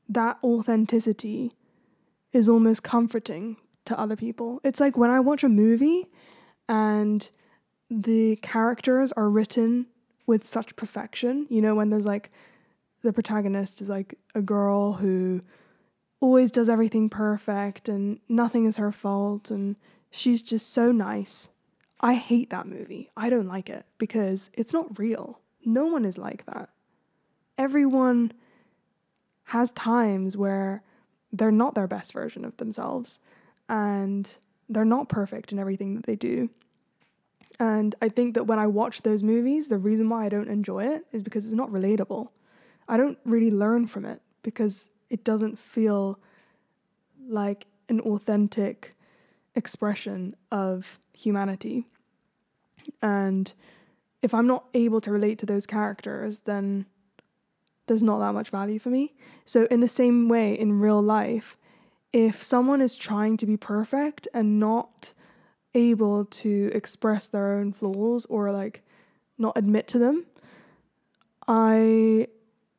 that 0.08 0.38
authenticity 0.42 1.52
is 2.32 2.48
almost 2.48 2.82
comforting 2.82 3.58
to 3.84 3.98
other 3.98 4.16
people. 4.16 4.60
It's 4.64 4.80
like 4.80 4.96
when 4.96 5.10
I 5.10 5.20
watch 5.20 5.44
a 5.44 5.48
movie 5.48 6.06
and 6.68 7.30
the 7.90 8.36
characters 8.36 9.12
are 9.12 9.28
written 9.28 9.86
with 10.26 10.44
such 10.44 10.76
perfection. 10.76 11.46
You 11.50 11.60
know, 11.60 11.74
when 11.74 11.90
there's 11.90 12.06
like 12.06 12.30
the 13.02 13.12
protagonist 13.12 13.80
is 13.80 13.88
like 13.88 14.16
a 14.34 14.40
girl 14.42 14.94
who 14.94 15.40
always 16.20 16.50
does 16.50 16.68
everything 16.68 17.08
perfect 17.08 17.88
and 17.88 18.20
nothing 18.28 18.66
is 18.66 18.76
her 18.76 18.92
fault 18.92 19.50
and 19.50 19.76
she's 20.10 20.42
just 20.42 20.72
so 20.72 20.92
nice. 20.92 21.48
I 22.00 22.14
hate 22.14 22.50
that 22.50 22.66
movie. 22.66 23.10
I 23.16 23.28
don't 23.28 23.48
like 23.48 23.68
it 23.68 23.84
because 23.98 24.50
it's 24.54 24.72
not 24.72 24.98
real. 24.98 25.40
No 25.64 25.86
one 25.86 26.04
is 26.04 26.16
like 26.16 26.46
that. 26.46 26.70
Everyone 27.60 28.32
has 29.44 29.70
times 29.72 30.34
where 30.34 30.82
they're 31.30 31.52
not 31.52 31.74
their 31.74 31.86
best 31.86 32.14
version 32.14 32.42
of 32.46 32.56
themselves 32.56 33.18
and 33.68 34.28
they're 34.70 34.86
not 34.86 35.10
perfect 35.10 35.52
in 35.52 35.58
everything 35.58 35.94
that 35.94 36.06
they 36.06 36.16
do. 36.16 36.48
And 37.58 37.94
I 38.00 38.08
think 38.08 38.32
that 38.32 38.44
when 38.44 38.58
I 38.58 38.66
watch 38.66 39.02
those 39.02 39.22
movies, 39.22 39.68
the 39.68 39.76
reason 39.76 40.08
why 40.08 40.24
I 40.24 40.30
don't 40.30 40.48
enjoy 40.48 40.86
it 40.86 41.04
is 41.12 41.22
because 41.22 41.44
it's 41.44 41.52
not 41.52 41.70
relatable. 41.70 42.28
I 42.88 42.96
don't 42.96 43.18
really 43.26 43.50
learn 43.50 43.86
from 43.86 44.06
it 44.06 44.22
because 44.42 44.88
it 45.10 45.22
doesn't 45.22 45.58
feel 45.58 46.18
like 47.28 47.66
an 47.90 48.00
authentic 48.00 48.96
expression 49.54 50.34
of 50.50 50.98
humanity. 51.12 51.86
And 53.02 53.52
if 54.22 54.32
I'm 54.32 54.46
not 54.46 54.64
able 54.72 55.02
to 55.02 55.12
relate 55.12 55.38
to 55.40 55.46
those 55.46 55.66
characters, 55.66 56.40
then 56.40 56.86
there's 57.90 58.04
not 58.04 58.20
that 58.20 58.34
much 58.34 58.50
value 58.50 58.78
for 58.78 58.88
me. 58.88 59.14
So, 59.44 59.64
in 59.64 59.80
the 59.80 59.88
same 59.88 60.28
way, 60.28 60.56
in 60.56 60.78
real 60.78 61.02
life, 61.02 61.56
if 62.12 62.40
someone 62.40 62.80
is 62.80 62.94
trying 62.94 63.36
to 63.38 63.46
be 63.46 63.56
perfect 63.56 64.28
and 64.32 64.60
not 64.60 65.12
able 65.74 66.24
to 66.24 66.70
express 66.72 67.26
their 67.26 67.54
own 67.54 67.72
flaws 67.72 68.26
or 68.26 68.52
like 68.52 68.84
not 69.38 69.58
admit 69.58 69.88
to 69.88 69.98
them, 69.98 70.24
I 71.48 72.28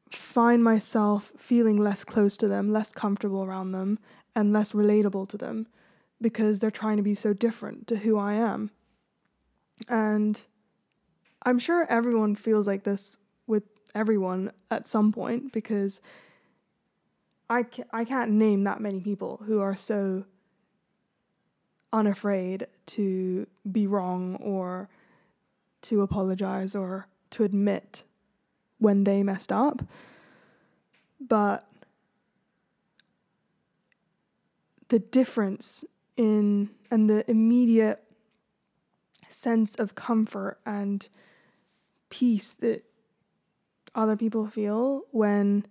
find 0.10 0.64
myself 0.64 1.34
feeling 1.38 1.76
less 1.76 2.06
close 2.06 2.38
to 2.38 2.48
them, 2.48 2.72
less 2.72 2.94
comfortable 2.94 3.44
around 3.44 3.74
them, 3.74 4.00
and 4.34 4.54
less 4.54 4.72
relatable 4.72 5.28
to 5.28 5.38
them 5.38 5.68
because 6.22 6.62
they're 6.62 6.72
trying 6.72 6.96
to 6.96 7.04
be 7.04 7.16
so 7.16 7.34
different 7.34 7.86
to 7.88 7.98
who 7.98 8.18
I 8.18 8.36
am. 8.36 8.72
And 9.90 10.42
I'm 11.46 11.60
sure 11.60 11.86
everyone 11.90 12.36
feels 12.36 12.66
like 12.66 12.84
this 12.84 13.18
with 13.46 13.64
everyone 13.94 14.52
at 14.70 14.88
some 14.88 15.12
point 15.12 15.52
because 15.52 16.02
I, 17.50 17.64
ca- 17.64 17.84
I 17.92 18.06
can't 18.06 18.32
name 18.32 18.64
that 18.64 18.80
many 18.80 19.02
people 19.02 19.42
who 19.46 19.60
are 19.60 19.76
so 19.76 20.26
unafraid 21.94 22.68
to 22.88 23.48
be 23.70 23.88
wrong 23.88 24.36
or 24.38 24.90
to 25.84 26.02
apologize 26.02 26.76
or 26.76 27.08
to 27.32 27.44
admit 27.44 28.04
when 28.78 29.04
they 29.04 29.24
messed 29.24 29.52
up. 29.52 29.82
But 31.20 31.68
the 34.88 35.00
difference 35.00 35.86
in 36.18 36.70
and 36.90 37.10
the 37.10 37.30
immediate 37.30 38.04
sense 39.30 39.76
of 39.76 39.96
comfort 39.96 40.60
and 40.66 41.08
peace 42.10 42.54
that 42.54 42.84
other 43.94 44.16
people 44.16 44.48
feel 44.48 45.04
when 45.12 45.66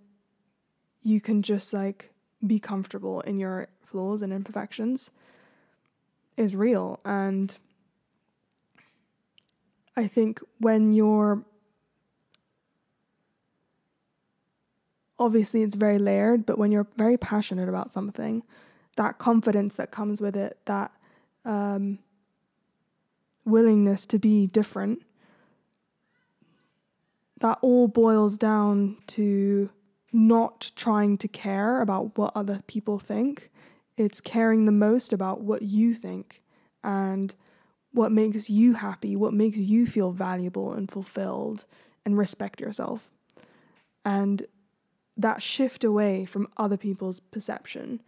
you 1.01 1.19
can 1.19 1.41
just 1.41 1.73
like 1.73 2.11
be 2.45 2.59
comfortable 2.59 3.21
in 3.21 3.39
your 3.39 3.67
flaws 3.83 4.21
and 4.21 4.31
imperfections 4.31 5.09
is 6.37 6.55
real. 6.55 6.99
And 7.05 7.55
I 9.95 10.07
think 10.07 10.39
when 10.59 10.91
you're 10.91 11.43
obviously 15.19 15.61
it's 15.61 15.75
very 15.75 15.99
layered, 15.99 16.45
but 16.45 16.57
when 16.57 16.71
you're 16.71 16.87
very 16.97 17.17
passionate 17.17 17.69
about 17.69 17.93
something, 17.93 18.43
that 18.95 19.19
confidence 19.19 19.75
that 19.75 19.91
comes 19.91 20.19
with 20.19 20.35
it, 20.35 20.57
that 20.65 20.91
um, 21.45 21.99
willingness 23.45 24.05
to 24.07 24.17
be 24.17 24.47
different, 24.47 25.03
that 27.41 27.57
all 27.61 27.87
boils 27.87 28.37
down 28.37 28.97
to 29.07 29.69
not 30.13 30.71
trying 30.75 31.17
to 31.17 31.27
care 31.27 31.81
about 31.81 32.17
what 32.17 32.31
other 32.35 32.61
people 32.67 32.99
think. 32.99 33.49
It's 33.97 34.21
caring 34.21 34.65
the 34.65 34.71
most 34.71 35.11
about 35.11 35.41
what 35.41 35.63
you 35.63 35.93
think 35.93 36.41
and 36.83 37.33
what 37.91 38.11
makes 38.11 38.49
you 38.49 38.73
happy, 38.73 39.15
what 39.15 39.33
makes 39.33 39.57
you 39.57 39.85
feel 39.85 40.11
valuable 40.11 40.71
and 40.73 40.89
fulfilled 40.89 41.65
and 42.05 42.17
respect 42.17 42.61
yourself. 42.61 43.09
And 44.05 44.45
that 45.17 45.41
shift 45.41 45.83
away 45.83 46.25
from 46.25 46.47
other 46.57 46.77
people's 46.77 47.19
perception 47.19 48.01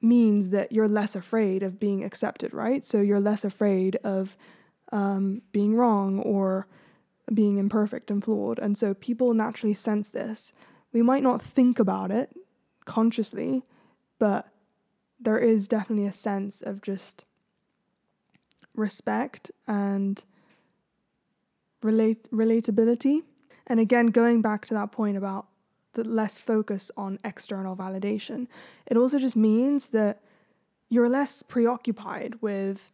means 0.00 0.50
that 0.50 0.72
you're 0.72 0.88
less 0.88 1.16
afraid 1.16 1.62
of 1.62 1.80
being 1.80 2.04
accepted, 2.04 2.54
right? 2.54 2.84
So 2.84 3.00
you're 3.00 3.20
less 3.20 3.44
afraid 3.44 3.96
of 4.04 4.36
um, 4.92 5.42
being 5.52 5.74
wrong 5.74 6.20
or 6.20 6.66
being 7.34 7.58
imperfect 7.58 8.10
and 8.10 8.22
flawed. 8.22 8.58
And 8.58 8.76
so 8.76 8.94
people 8.94 9.34
naturally 9.34 9.74
sense 9.74 10.10
this. 10.10 10.52
We 10.92 11.02
might 11.02 11.22
not 11.22 11.42
think 11.42 11.78
about 11.78 12.10
it 12.10 12.36
consciously, 12.84 13.62
but 14.18 14.48
there 15.20 15.38
is 15.38 15.68
definitely 15.68 16.06
a 16.06 16.12
sense 16.12 16.62
of 16.62 16.82
just 16.82 17.24
respect 18.74 19.50
and 19.66 20.24
relate 21.82 22.28
relatability. 22.30 23.22
And 23.66 23.80
again, 23.80 24.06
going 24.06 24.42
back 24.42 24.66
to 24.66 24.74
that 24.74 24.92
point 24.92 25.16
about 25.16 25.46
the 25.94 26.04
less 26.04 26.38
focus 26.38 26.90
on 26.96 27.18
external 27.24 27.76
validation. 27.76 28.46
It 28.86 28.96
also 28.96 29.18
just 29.18 29.36
means 29.36 29.88
that 29.88 30.20
you're 30.88 31.08
less 31.08 31.42
preoccupied 31.42 32.36
with 32.40 32.90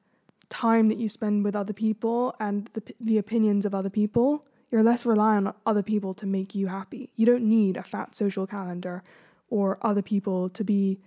time 0.50 0.88
that 0.88 0.98
you 0.98 1.08
spend 1.08 1.44
with 1.44 1.54
other 1.54 1.72
people 1.72 2.34
and 2.40 2.70
the, 2.72 2.82
the 3.00 3.18
opinions 3.18 3.64
of 3.66 3.74
other 3.74 3.90
people. 3.90 4.46
You're 4.70 4.82
less 4.82 5.06
reliant 5.06 5.48
on 5.48 5.54
other 5.66 5.82
people 5.82 6.14
to 6.14 6.26
make 6.26 6.54
you 6.54 6.66
happy. 6.66 7.10
You 7.16 7.26
don't 7.26 7.44
need 7.44 7.76
a 7.76 7.82
fat 7.82 8.14
social 8.14 8.46
calendar 8.46 9.02
or 9.50 9.78
other 9.82 10.02
people 10.02 10.48
to 10.50 10.64
be 10.64 11.00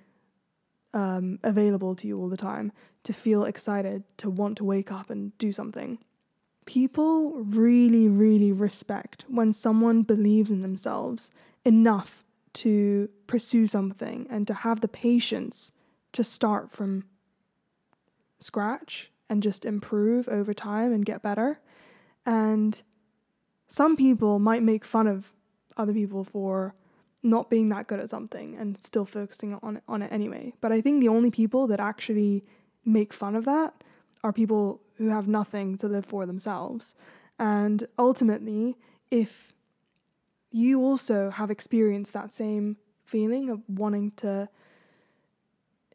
um, 0.94 1.40
available 1.44 1.96
to 1.96 2.08
you 2.08 2.20
all 2.20 2.30
the 2.30 2.38
time 2.38 2.72
to 3.04 3.14
feel 3.14 3.46
excited, 3.46 4.04
to 4.18 4.30
want 4.30 4.58
to 4.58 4.64
wake 4.64 4.92
up 4.92 5.10
and 5.10 5.36
do 5.38 5.52
something. 5.52 5.98
People 6.66 7.34
really, 7.34 8.08
really 8.08 8.52
respect 8.52 9.26
when 9.28 9.52
someone 9.52 10.04
believes 10.04 10.52
in 10.52 10.62
themselves 10.62 11.32
enough 11.66 12.24
to 12.54 13.10
pursue 13.28 13.66
something 13.66 14.28
and 14.30 14.46
to 14.48 14.54
have 14.54 14.82
the 14.82 14.88
patience 14.88 15.72
to 16.14 16.24
start 16.24 16.72
from 16.72 17.06
scratch 18.40 19.12
and 19.32 19.42
just 19.42 19.64
improve 19.64 20.28
over 20.28 20.54
time 20.54 20.92
and 20.92 21.06
get 21.06 21.22
better. 21.22 21.62
And 22.26 22.82
some 23.66 23.96
people 23.96 24.40
might 24.40 24.62
make 24.62 24.84
fun 24.84 25.08
of 25.08 25.32
other 25.78 25.94
people 25.94 26.26
for 26.26 26.76
not 27.24 27.50
being 27.50 27.70
that 27.70 27.88
good 27.88 28.02
at 28.02 28.10
something 28.10 28.58
and 28.58 28.78
still 28.84 29.06
focusing 29.06 29.58
on 29.64 29.78
it, 29.78 29.84
on 29.88 30.02
it 30.02 30.12
anyway. 30.12 30.52
But 30.60 30.74
I 30.74 30.82
think 30.82 31.00
the 31.00 31.08
only 31.08 31.32
people 31.32 31.66
that 31.68 31.80
actually 31.80 32.44
make 32.84 33.14
fun 33.14 33.38
of 33.38 33.46
that 33.46 33.74
are 34.22 34.34
people 34.34 34.82
who 34.96 35.08
have 35.08 35.30
nothing 35.30 35.78
to 35.78 35.88
live 35.88 36.06
for 36.06 36.26
themselves. 36.26 36.94
And 37.40 37.88
ultimately, 37.98 38.76
if 39.10 39.54
you 40.52 40.82
also 40.82 41.30
have 41.30 41.50
experienced 41.50 42.12
that 42.12 42.34
same 42.34 42.76
feeling 43.06 43.50
of 43.50 43.62
wanting 43.70 44.12
to 44.18 44.50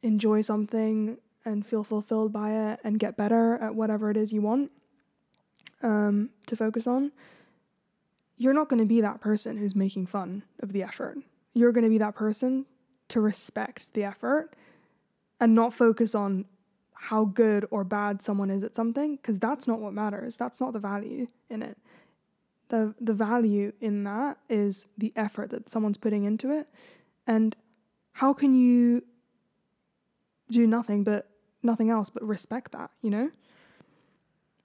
enjoy 0.03 0.41
something 0.41 1.19
and 1.47 1.65
feel 1.65 1.83
fulfilled 1.83 2.33
by 2.33 2.53
it 2.53 2.81
and 2.85 2.99
get 2.99 3.17
better 3.17 3.55
at 3.55 3.75
whatever 3.75 4.11
it 4.11 4.17
is 4.17 4.33
you 4.33 4.43
want 4.43 4.71
um, 5.83 6.31
to 6.47 6.57
focus 6.57 6.87
on, 6.87 7.13
you're 8.37 8.53
not 8.53 8.69
going 8.69 8.81
to 8.81 8.87
be 8.87 9.01
that 9.01 9.21
person 9.21 9.57
who's 9.57 9.75
making 9.75 10.07
fun 10.07 10.43
of 10.61 10.73
the 10.73 10.83
effort. 10.83 11.17
You're 11.55 11.73
going 11.73 11.85
to 11.85 11.91
be 11.91 11.99
that 11.99 12.15
person 12.15 12.67
to 13.09 13.21
respect 13.21 13.95
the 13.95 14.05
effort 14.05 14.51
and 15.41 15.55
not 15.55 15.73
focus 15.73 16.15
on 16.15 16.45
how 16.93 17.25
good 17.25 17.67
or 17.71 17.85
bad 17.85 18.21
someone 18.21 18.51
is 18.51 18.63
at 18.63 18.75
something 18.75 19.17
because 19.17 19.39
that's 19.39 19.67
not 19.67 19.81
what 19.81 19.95
matters. 19.95 20.37
That's 20.37 20.61
not 20.61 20.75
the 20.75 20.81
value 20.81 21.29
in 21.49 21.63
it 21.63 21.79
the 22.69 22.95
the 23.01 23.15
value 23.15 23.73
in 23.81 24.05
that 24.05 24.39
is 24.49 24.87
the 24.99 25.13
effort 25.17 25.51
that 25.51 25.69
someone's 25.69 25.97
putting 25.97 26.25
into 26.25 26.51
it 26.51 26.69
and 27.27 27.57
how 28.13 28.33
can 28.33 28.55
you 28.55 29.03
do 30.51 30.67
nothing 30.67 31.05
but 31.05 31.29
nothing 31.67 31.91
else 31.91 32.11
but 32.11 32.23
respect 32.23 32.73
that 32.73 32.91
you 33.03 33.11
know 33.11 33.31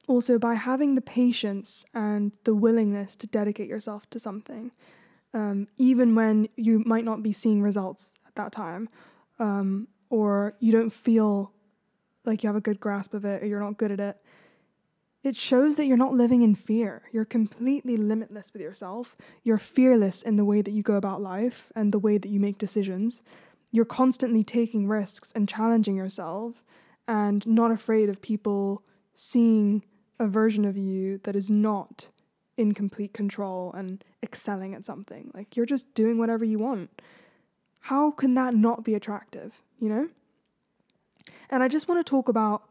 also 0.07 0.37
by 0.37 0.55
having 0.55 0.95
the 0.95 1.01
patience 1.01 1.85
and 1.93 2.33
the 2.43 2.55
willingness 2.55 3.15
to 3.15 3.27
dedicate 3.27 3.67
yourself 3.67 4.09
to 4.09 4.19
something 4.19 4.71
um, 5.33 5.67
even 5.77 6.15
when 6.15 6.47
you 6.55 6.83
might 6.85 7.05
not 7.05 7.23
be 7.23 7.31
seeing 7.31 7.61
results 7.61 8.13
at 8.27 8.35
that 8.35 8.51
time 8.51 8.89
um, 9.39 9.87
or 10.09 10.55
you 10.59 10.71
don't 10.71 10.91
feel 10.91 11.51
like 12.25 12.43
you 12.43 12.47
have 12.47 12.55
a 12.55 12.61
good 12.61 12.79
grasp 12.79 13.13
of 13.13 13.25
it 13.25 13.41
or 13.41 13.45
you're 13.45 13.61
not 13.61 13.77
good 13.77 13.91
at 13.91 13.99
it 13.99 14.17
it 15.23 15.35
shows 15.35 15.75
that 15.75 15.85
you're 15.85 15.97
not 15.97 16.13
living 16.13 16.41
in 16.41 16.55
fear. 16.55 17.03
You're 17.11 17.25
completely 17.25 17.95
limitless 17.95 18.53
with 18.53 18.61
yourself. 18.61 19.15
You're 19.43 19.59
fearless 19.59 20.21
in 20.21 20.35
the 20.35 20.45
way 20.45 20.63
that 20.63 20.71
you 20.71 20.81
go 20.81 20.95
about 20.95 21.21
life 21.21 21.71
and 21.75 21.91
the 21.91 21.99
way 21.99 22.17
that 22.17 22.29
you 22.29 22.39
make 22.39 22.57
decisions. 22.57 23.21
You're 23.71 23.85
constantly 23.85 24.43
taking 24.43 24.87
risks 24.87 25.31
and 25.31 25.47
challenging 25.47 25.95
yourself 25.95 26.63
and 27.07 27.45
not 27.47 27.71
afraid 27.71 28.09
of 28.09 28.21
people 28.21 28.83
seeing 29.13 29.83
a 30.19 30.27
version 30.27 30.65
of 30.65 30.77
you 30.77 31.19
that 31.23 31.35
is 31.35 31.49
not 31.49 32.09
in 32.57 32.73
complete 32.73 33.13
control 33.13 33.73
and 33.73 34.03
excelling 34.21 34.73
at 34.73 34.85
something. 34.85 35.31
Like 35.33 35.57
you're 35.57 35.65
just 35.65 35.93
doing 35.93 36.17
whatever 36.17 36.45
you 36.45 36.59
want. 36.59 36.89
How 37.81 38.11
can 38.11 38.35
that 38.35 38.53
not 38.53 38.83
be 38.83 38.93
attractive, 38.93 39.61
you 39.79 39.89
know? 39.89 40.09
And 41.49 41.63
I 41.63 41.67
just 41.67 41.87
want 41.87 42.05
to 42.05 42.09
talk 42.09 42.29
about 42.29 42.63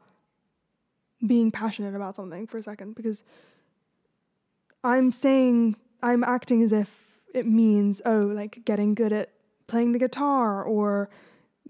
being 1.27 1.51
passionate 1.51 1.95
about 1.95 2.17
something 2.17 2.47
for 2.47 2.59
a 2.59 2.63
second 2.63 2.95
because 2.95 3.23
I'm 4.83 5.13
saying 5.13 5.77
I'm 6.03 6.25
acting 6.25 6.63
as 6.63 6.73
if 6.73 7.07
it 7.35 7.47
means 7.47 8.01
oh 8.07 8.21
like 8.21 8.65
getting 8.65 8.95
good 8.95 9.13
at 9.13 9.31
playing 9.67 9.93
the 9.93 9.99
guitar 9.99 10.65
or 10.65 11.11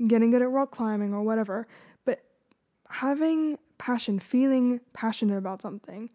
getting 0.06 0.30
good 0.30 0.42
at 0.42 0.50
rock 0.50 0.70
climbing 0.70 1.12
or 1.12 1.22
whatever 1.22 1.66
having 2.90 3.58
passion 3.78 4.18
feeling 4.18 4.80
passionate 4.92 5.38
about 5.38 5.62
something 5.62 6.10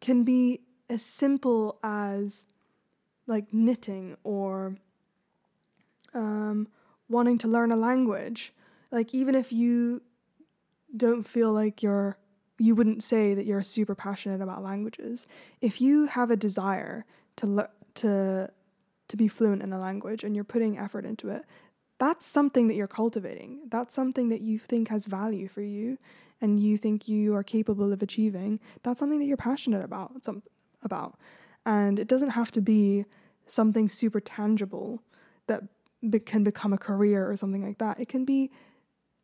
can 0.00 0.22
be 0.22 0.60
as 0.88 1.02
simple 1.02 1.78
as 1.82 2.44
like 3.26 3.52
knitting 3.52 4.16
or 4.22 4.76
um, 6.14 6.68
wanting 7.08 7.38
to 7.38 7.48
learn 7.48 7.72
a 7.72 7.76
language 7.76 8.52
like 8.90 9.12
even 9.12 9.34
if 9.34 9.52
you 9.52 10.00
don't 10.96 11.26
feel 11.26 11.52
like 11.52 11.82
you're 11.82 12.16
you 12.58 12.74
wouldn't 12.74 13.02
say 13.02 13.34
that 13.34 13.46
you're 13.46 13.62
super 13.62 13.94
passionate 13.94 14.40
about 14.40 14.62
languages. 14.62 15.26
If 15.60 15.80
you 15.80 16.06
have 16.06 16.30
a 16.30 16.36
desire 16.36 17.06
to 17.36 17.46
le- 17.46 17.70
to 17.96 18.50
to 19.06 19.16
be 19.16 19.28
fluent 19.28 19.62
in 19.62 19.72
a 19.72 19.78
language 19.78 20.22
and 20.22 20.34
you're 20.34 20.44
putting 20.44 20.76
effort 20.76 21.06
into 21.06 21.30
it, 21.30 21.44
that's 21.98 22.24
something 22.24 22.68
that 22.68 22.74
you're 22.74 22.86
cultivating. 22.86 23.60
That's 23.68 23.94
something 23.94 24.28
that 24.28 24.40
you 24.40 24.58
think 24.58 24.88
has 24.88 25.04
value 25.04 25.48
for 25.48 25.62
you 25.62 25.98
and 26.40 26.60
you 26.60 26.76
think 26.76 27.08
you 27.08 27.34
are 27.34 27.42
capable 27.42 27.92
of 27.92 28.02
achieving. 28.02 28.60
That's 28.82 29.00
something 29.00 29.18
that 29.18 29.26
you're 29.26 29.36
passionate 29.36 29.84
about, 29.84 30.24
some 30.24 30.42
about. 30.82 31.18
And 31.66 31.98
it 31.98 32.06
doesn't 32.06 32.30
have 32.30 32.52
to 32.52 32.60
be 32.60 33.04
something 33.46 33.88
super 33.88 34.20
tangible 34.20 35.02
that 35.48 35.64
be- 36.08 36.20
can 36.20 36.44
become 36.44 36.72
a 36.72 36.78
career 36.78 37.28
or 37.28 37.36
something 37.36 37.64
like 37.64 37.78
that. 37.78 37.98
It 37.98 38.08
can 38.08 38.24
be 38.24 38.50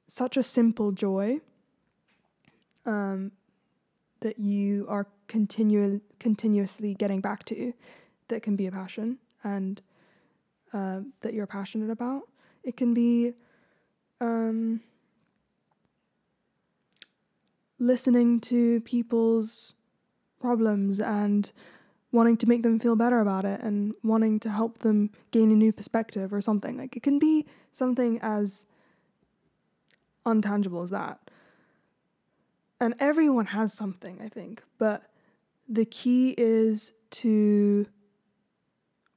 such 0.08 0.36
a 0.36 0.42
simple 0.42 0.90
joy 0.90 1.40
um, 2.84 3.32
that 4.20 4.38
you 4.38 4.86
are 4.88 5.06
continu- 5.28 6.00
continuously 6.18 6.94
getting 6.94 7.20
back 7.20 7.44
to 7.46 7.72
that 8.28 8.42
can 8.42 8.56
be 8.56 8.66
a 8.66 8.72
passion 8.72 9.18
and 9.44 9.80
uh, 10.72 11.00
that 11.20 11.34
you're 11.34 11.46
passionate 11.46 11.90
about. 11.90 12.22
It 12.64 12.76
can 12.76 12.94
be 12.94 13.34
um, 14.20 14.80
listening 17.78 18.40
to 18.40 18.80
people's 18.80 19.74
problems 20.40 21.00
and 21.00 21.50
wanting 22.10 22.36
to 22.38 22.48
make 22.48 22.62
them 22.62 22.78
feel 22.78 22.96
better 22.96 23.20
about 23.20 23.44
it 23.44 23.60
and 23.60 23.94
wanting 24.02 24.38
to 24.40 24.50
help 24.50 24.78
them 24.78 25.10
gain 25.30 25.50
a 25.50 25.54
new 25.54 25.72
perspective 25.72 26.32
or 26.32 26.40
something. 26.40 26.78
Like 26.78 26.96
it 26.96 27.02
can 27.02 27.18
be 27.18 27.46
something 27.72 28.18
as 28.22 28.66
untangible 30.24 30.82
as 30.82 30.90
that 30.90 31.24
and 32.80 32.94
everyone 32.98 33.46
has 33.46 33.72
something, 33.72 34.20
I 34.22 34.28
think, 34.28 34.62
but 34.78 35.04
the 35.68 35.84
key 35.84 36.34
is 36.36 36.92
to 37.10 37.86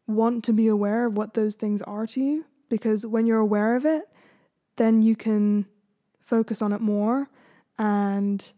want 0.07 0.45
to 0.45 0.53
be 0.53 0.67
aware 0.67 1.05
of 1.05 1.17
what 1.17 1.33
those 1.33 1.55
things 1.55 1.81
are 1.81 2.07
to 2.07 2.21
you 2.21 2.45
because 2.69 3.05
when 3.05 3.25
you're 3.25 3.39
aware 3.39 3.75
of 3.75 3.85
it, 3.85 4.03
then 4.75 5.01
you 5.01 5.15
can 5.15 5.65
focus 6.19 6.61
on 6.61 6.73
it 6.73 6.81
more 6.81 7.29
and 7.77 8.51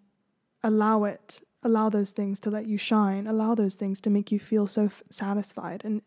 allow 0.64 1.04
it, 1.04 1.42
allow 1.64 1.90
those 1.90 2.12
things 2.12 2.40
to 2.42 2.50
let 2.50 2.68
you 2.68 2.78
shine, 2.78 3.28
allow 3.28 3.56
those 3.56 3.76
things 3.76 4.02
to 4.02 4.10
make 4.10 4.32
you 4.32 4.40
feel 4.40 4.68
so 4.68 4.86
f- 4.86 5.04
satisfied 5.10 5.84
and 5.84 6.02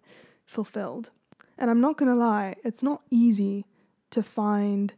fulfilled. 0.47 1.11
And 1.59 1.71
I'm 1.71 1.81
not 1.81 1.97
going 1.97 2.11
to 2.11 2.17
lie, 2.17 2.57
it's 2.65 2.83
not 2.83 3.03
easy 3.11 3.67
to 4.11 4.23
find 4.23 4.93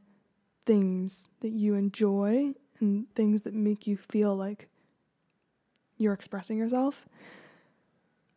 things 0.64 1.28
that 1.40 1.50
you 1.50 1.74
enjoy 1.74 2.54
and 2.80 3.06
things 3.14 3.42
that 3.42 3.54
make 3.54 3.86
you 3.86 3.96
feel 3.96 4.34
like 4.34 4.68
you're 5.96 6.12
expressing 6.12 6.58
yourself. 6.58 7.06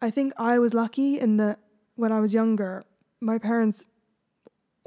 I 0.02 0.12
think 0.12 0.34
I 0.38 0.60
was 0.60 0.74
lucky 0.74 1.20
in 1.20 1.38
that 1.38 1.60
when 1.96 2.12
I 2.12 2.20
was 2.20 2.34
younger, 2.34 2.84
my 3.20 3.40
parents 3.40 3.86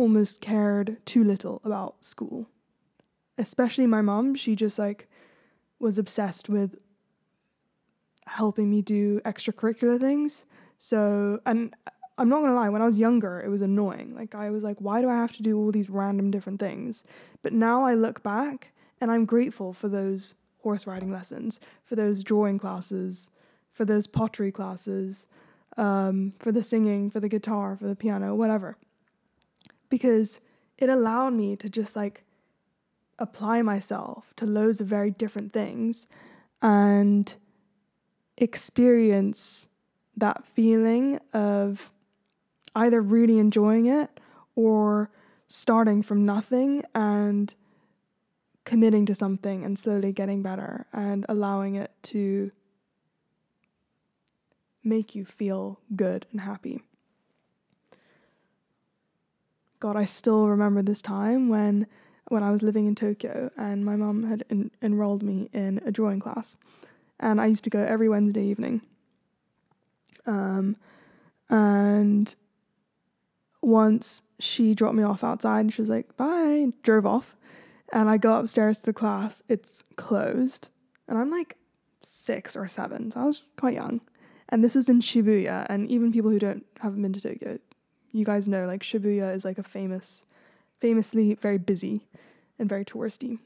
almost 0.00 0.40
cared 0.40 0.96
too 1.04 1.22
little 1.22 1.60
about 1.62 2.02
school. 2.02 2.48
Especially 3.36 3.86
my 3.86 4.00
mom, 4.00 4.34
she 4.34 4.56
just 4.56 4.78
like 4.78 5.08
was 5.78 5.98
obsessed 5.98 6.48
with 6.48 6.78
helping 8.26 8.70
me 8.70 8.80
do 8.80 9.20
extracurricular 9.26 10.00
things. 10.00 10.46
So, 10.78 11.40
and 11.44 11.74
I'm 12.16 12.30
not 12.30 12.40
gonna 12.40 12.54
lie, 12.54 12.70
when 12.70 12.80
I 12.80 12.86
was 12.86 12.98
younger, 12.98 13.40
it 13.40 13.48
was 13.48 13.60
annoying. 13.60 14.14
Like, 14.14 14.34
I 14.34 14.50
was 14.50 14.62
like, 14.62 14.78
why 14.78 15.02
do 15.02 15.10
I 15.10 15.16
have 15.16 15.32
to 15.32 15.42
do 15.42 15.58
all 15.58 15.70
these 15.70 15.90
random 15.90 16.30
different 16.30 16.60
things? 16.60 17.04
But 17.42 17.52
now 17.52 17.84
I 17.84 17.94
look 17.94 18.22
back 18.22 18.72
and 19.00 19.10
I'm 19.10 19.26
grateful 19.26 19.74
for 19.74 19.88
those 19.88 20.34
horse 20.62 20.86
riding 20.86 21.12
lessons, 21.12 21.60
for 21.84 21.96
those 21.96 22.22
drawing 22.22 22.58
classes, 22.58 23.30
for 23.72 23.84
those 23.84 24.06
pottery 24.06 24.52
classes, 24.52 25.26
um, 25.76 26.32
for 26.38 26.52
the 26.52 26.62
singing, 26.62 27.10
for 27.10 27.20
the 27.20 27.28
guitar, 27.28 27.76
for 27.76 27.86
the 27.86 27.96
piano, 27.96 28.34
whatever. 28.34 28.76
Because 29.90 30.40
it 30.78 30.88
allowed 30.88 31.34
me 31.34 31.56
to 31.56 31.68
just 31.68 31.94
like 31.94 32.24
apply 33.18 33.60
myself 33.60 34.32
to 34.36 34.46
loads 34.46 34.80
of 34.80 34.86
very 34.86 35.10
different 35.10 35.52
things 35.52 36.06
and 36.62 37.34
experience 38.38 39.68
that 40.16 40.44
feeling 40.46 41.18
of 41.34 41.92
either 42.74 43.00
really 43.00 43.38
enjoying 43.38 43.86
it 43.86 44.20
or 44.54 45.10
starting 45.46 46.02
from 46.02 46.24
nothing 46.24 46.82
and 46.94 47.54
committing 48.64 49.04
to 49.06 49.14
something 49.14 49.64
and 49.64 49.78
slowly 49.78 50.12
getting 50.12 50.42
better 50.42 50.86
and 50.92 51.26
allowing 51.28 51.74
it 51.74 51.90
to 52.02 52.50
make 54.82 55.14
you 55.14 55.24
feel 55.24 55.80
good 55.94 56.26
and 56.30 56.42
happy. 56.42 56.82
God, 59.80 59.96
I 59.96 60.04
still 60.04 60.46
remember 60.46 60.82
this 60.82 61.02
time 61.02 61.48
when 61.48 61.86
when 62.28 62.42
I 62.44 62.52
was 62.52 62.62
living 62.62 62.86
in 62.86 62.94
Tokyo 62.94 63.50
and 63.56 63.84
my 63.84 63.96
mum 63.96 64.22
had 64.22 64.44
en- 64.50 64.70
enrolled 64.80 65.22
me 65.22 65.50
in 65.52 65.80
a 65.84 65.90
drawing 65.90 66.20
class, 66.20 66.54
and 67.18 67.40
I 67.40 67.46
used 67.46 67.64
to 67.64 67.70
go 67.70 67.82
every 67.82 68.08
Wednesday 68.08 68.44
evening. 68.44 68.82
Um, 70.26 70.76
and 71.48 72.32
once 73.62 74.22
she 74.38 74.74
dropped 74.74 74.94
me 74.94 75.02
off 75.02 75.24
outside, 75.24 75.60
and 75.60 75.72
she 75.72 75.82
was 75.82 75.88
like, 75.88 76.16
"Bye," 76.16 76.72
drove 76.82 77.06
off, 77.06 77.34
and 77.92 78.08
I 78.08 78.18
go 78.18 78.38
upstairs 78.38 78.80
to 78.80 78.86
the 78.86 78.92
class. 78.92 79.42
It's 79.48 79.82
closed, 79.96 80.68
and 81.08 81.18
I'm 81.18 81.30
like 81.30 81.56
six 82.02 82.54
or 82.54 82.68
seven, 82.68 83.10
so 83.10 83.20
I 83.20 83.24
was 83.24 83.42
quite 83.56 83.74
young. 83.74 84.02
And 84.50 84.62
this 84.62 84.76
is 84.76 84.88
in 84.88 85.00
Shibuya, 85.00 85.66
and 85.68 85.90
even 85.90 86.12
people 86.12 86.30
who 86.30 86.38
don't 86.38 86.66
haven't 86.80 87.02
been 87.02 87.12
to 87.14 87.20
Tokyo, 87.20 87.58
you 88.12 88.24
guys 88.24 88.48
know 88.48 88.66
like 88.66 88.82
Shibuya 88.82 89.34
is 89.34 89.44
like 89.44 89.58
a 89.58 89.62
famous, 89.62 90.24
famously 90.80 91.34
very 91.34 91.58
busy 91.58 92.06
and 92.58 92.68
very 92.68 92.84
touristy. 92.84 93.38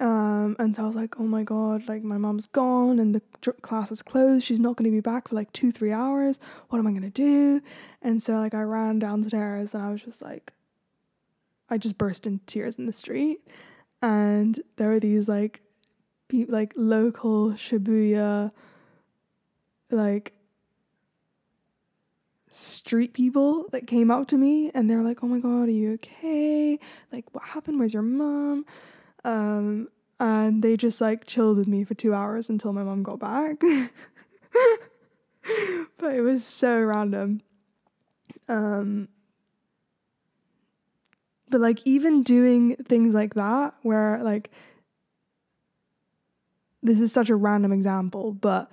Um, 0.00 0.56
and 0.58 0.74
so 0.74 0.82
I 0.82 0.86
was 0.86 0.96
like, 0.96 1.18
oh 1.18 1.24
my 1.24 1.42
god, 1.42 1.88
like 1.88 2.02
my 2.02 2.18
mom's 2.18 2.46
gone 2.46 2.98
and 2.98 3.14
the 3.14 3.52
class 3.62 3.90
is 3.90 4.02
closed. 4.02 4.44
She's 4.44 4.60
not 4.60 4.76
going 4.76 4.90
to 4.90 4.94
be 4.94 5.00
back 5.00 5.28
for 5.28 5.34
like 5.34 5.52
two, 5.52 5.70
three 5.70 5.92
hours. 5.92 6.38
What 6.68 6.78
am 6.78 6.86
I 6.86 6.90
going 6.90 7.02
to 7.02 7.10
do? 7.10 7.62
And 8.02 8.22
so 8.22 8.34
like 8.34 8.54
I 8.54 8.62
ran 8.62 8.98
downstairs 8.98 9.74
and 9.74 9.82
I 9.82 9.90
was 9.90 10.02
just 10.02 10.20
like, 10.20 10.52
I 11.70 11.78
just 11.78 11.98
burst 11.98 12.26
into 12.26 12.44
tears 12.46 12.78
in 12.78 12.86
the 12.86 12.92
street. 12.92 13.40
And 14.02 14.58
there 14.76 14.88
were 14.88 15.00
these 15.00 15.28
like, 15.28 15.62
pe- 16.28 16.46
like 16.46 16.72
local 16.76 17.52
Shibuya, 17.52 18.50
like 19.90 20.32
street 22.50 23.12
people 23.12 23.68
that 23.70 23.86
came 23.86 24.10
up 24.10 24.28
to 24.28 24.36
me 24.36 24.70
and 24.74 24.88
they're 24.88 25.02
like, 25.02 25.22
"Oh 25.22 25.26
my 25.26 25.40
god, 25.40 25.68
are 25.68 25.70
you 25.70 25.94
okay? 25.94 26.78
Like, 27.12 27.32
what 27.34 27.44
happened? 27.44 27.78
Where's 27.78 27.94
your 27.94 28.02
mom?" 28.02 28.64
Um, 29.24 29.88
and 30.20 30.62
they 30.62 30.76
just 30.76 31.00
like 31.00 31.26
chilled 31.26 31.56
with 31.56 31.68
me 31.68 31.84
for 31.84 31.94
two 31.94 32.14
hours 32.14 32.48
until 32.48 32.72
my 32.72 32.82
mom 32.82 33.02
got 33.02 33.18
back. 33.18 33.60
but 35.98 36.14
it 36.14 36.22
was 36.22 36.44
so 36.44 36.80
random. 36.80 37.42
Um, 38.48 39.08
but 41.50 41.60
like 41.60 41.80
even 41.84 42.22
doing 42.22 42.76
things 42.76 43.12
like 43.14 43.34
that, 43.34 43.74
where 43.82 44.22
like 44.22 44.50
this 46.82 47.00
is 47.00 47.12
such 47.12 47.28
a 47.30 47.36
random 47.36 47.72
example, 47.72 48.32
but 48.32 48.70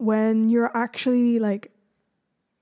when 0.00 0.48
you're 0.48 0.74
actually 0.76 1.38
like 1.38 1.70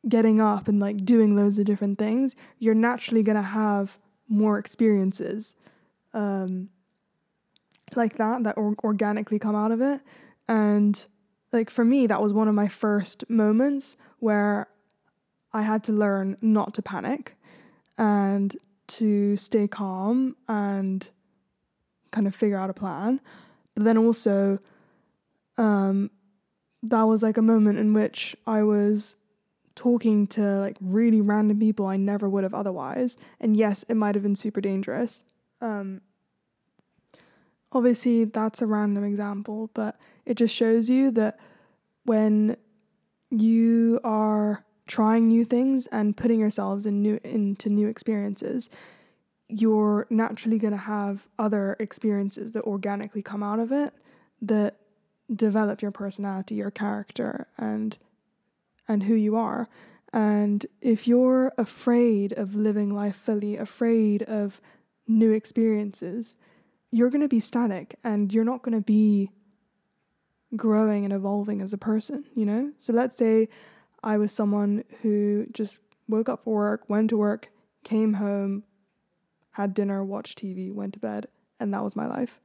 getting 0.09 0.41
up 0.41 0.69
and 0.69 0.81
like 0.81 1.05
doing 1.05 1.37
loads 1.37 1.59
of 1.59 1.67
different 1.67 1.99
things, 1.99 2.35
you're 2.59 2.75
naturally 2.75 3.23
gonna 3.23 3.43
have 3.43 3.99
more 4.29 4.59
experiences 4.59 5.55
um, 6.15 6.69
like 7.95 8.17
that 8.19 8.43
that 8.45 8.57
or- 8.57 8.77
organically 8.85 9.39
come 9.39 9.55
out 9.55 9.71
of 9.71 9.81
it. 9.81 10.01
And 10.49 11.07
like 11.53 11.71
for 11.71 11.85
me, 11.85 12.07
that 12.07 12.21
was 12.21 12.33
one 12.33 12.49
of 12.49 12.55
my 12.55 12.69
first 12.69 13.29
moments 13.31 13.97
where 14.19 14.69
I 15.53 15.63
had 15.63 15.85
to 15.85 15.93
learn 15.93 16.37
not 16.41 16.75
to 16.75 16.83
panic 16.83 17.37
and 17.97 18.57
to 18.89 19.37
stay 19.37 19.69
calm 19.69 20.37
and 20.49 21.09
kind 22.11 22.27
of 22.27 22.35
figure 22.35 22.59
out 22.59 22.71
a 22.71 22.75
plan. 22.75 23.21
But 23.75 23.85
then 23.85 23.99
also, 23.99 24.59
um, 25.57 26.11
that 26.83 27.03
was 27.03 27.23
like 27.23 27.37
a 27.37 27.43
moment 27.43 27.79
in 27.79 27.93
which 27.93 28.37
I 28.47 28.63
was 28.63 29.17
talking 29.75 30.27
to 30.27 30.61
like 30.61 30.77
really 30.81 31.21
random 31.21 31.61
people 31.61 31.87
I 31.87 31.97
never 31.97 32.29
would 32.29 32.43
have 32.43 32.55
otherwise. 32.55 33.17
And 33.41 33.57
yes, 33.57 33.85
it 33.85 33.95
might 33.95 34.15
have 34.15 34.23
been 34.23 34.37
super 34.37 34.61
dangerous. 34.61 35.23
Um, 35.61 36.01
obviously, 37.73 38.25
that's 38.25 38.61
a 38.61 38.67
random 38.67 39.05
example, 39.05 39.71
but 39.75 40.01
it 40.27 40.35
just 40.35 40.55
shows 40.55 40.91
you 40.91 41.11
that 41.13 41.39
when 42.05 42.57
you 43.31 44.01
are 44.03 44.65
trying 44.87 45.29
new 45.29 45.45
things 45.45 45.87
and 45.89 46.17
putting 46.17 46.41
yourselves 46.41 46.87
in 46.87 47.03
new 47.03 47.21
into 47.23 47.69
new 47.69 47.87
experiences, 47.87 48.71
you're 49.49 50.07
naturally 50.11 50.59
going 50.59 50.73
to 50.73 50.77
have 50.77 51.29
other 51.39 51.77
experiences 51.79 52.53
that 52.53 52.65
organically 52.65 53.23
come 53.23 53.43
out 53.43 53.61
of 53.61 53.71
it 53.71 53.95
that 54.43 54.77
develop 55.35 55.83
your 55.83 55.91
personality, 55.91 56.55
your 56.57 56.71
character, 56.71 57.47
and 57.57 57.99
and 58.87 59.03
who 59.05 59.15
you 59.15 59.37
are. 59.37 59.69
And 60.13 60.65
if 60.81 61.07
you're 61.07 61.53
afraid 61.59 62.33
of 62.33 62.55
living 62.55 62.95
life 62.95 63.17
fully, 63.17 63.57
afraid 63.57 64.23
of 64.23 64.61
new 65.07 65.31
experiences, 65.33 66.37
you're 66.91 67.11
going 67.11 67.23
to 67.23 67.29
be 67.29 67.41
static 67.41 67.97
and 68.03 68.33
you're 68.33 68.45
not 68.45 68.63
going 68.63 68.77
to 68.77 68.85
be 68.85 69.31
growing 70.57 71.05
and 71.05 71.13
evolving 71.13 71.61
as 71.61 71.73
a 71.73 71.79
person, 71.79 72.25
you 72.35 72.47
know? 72.47 72.73
So 72.79 72.93
let's 72.93 73.17
say 73.17 73.49
I 74.03 74.17
was 74.17 74.33
someone 74.33 74.85
who 75.03 75.47
just 75.53 75.77
woke 76.09 76.29
up 76.29 76.45
for 76.45 76.55
work, 76.55 76.89
went 76.89 77.11
to 77.11 77.19
work, 77.19 77.51
came 77.85 78.15
home, 78.15 78.63
had 79.53 79.75
dinner, 79.75 80.03
watched 80.03 80.39
TV, 80.39 80.73
went 80.73 80.95
to 80.95 81.01
bed, 81.01 81.27
and 81.61 81.75
that 81.75 81.83
was 81.83 81.97
my 81.97 82.07
life. 82.07 82.41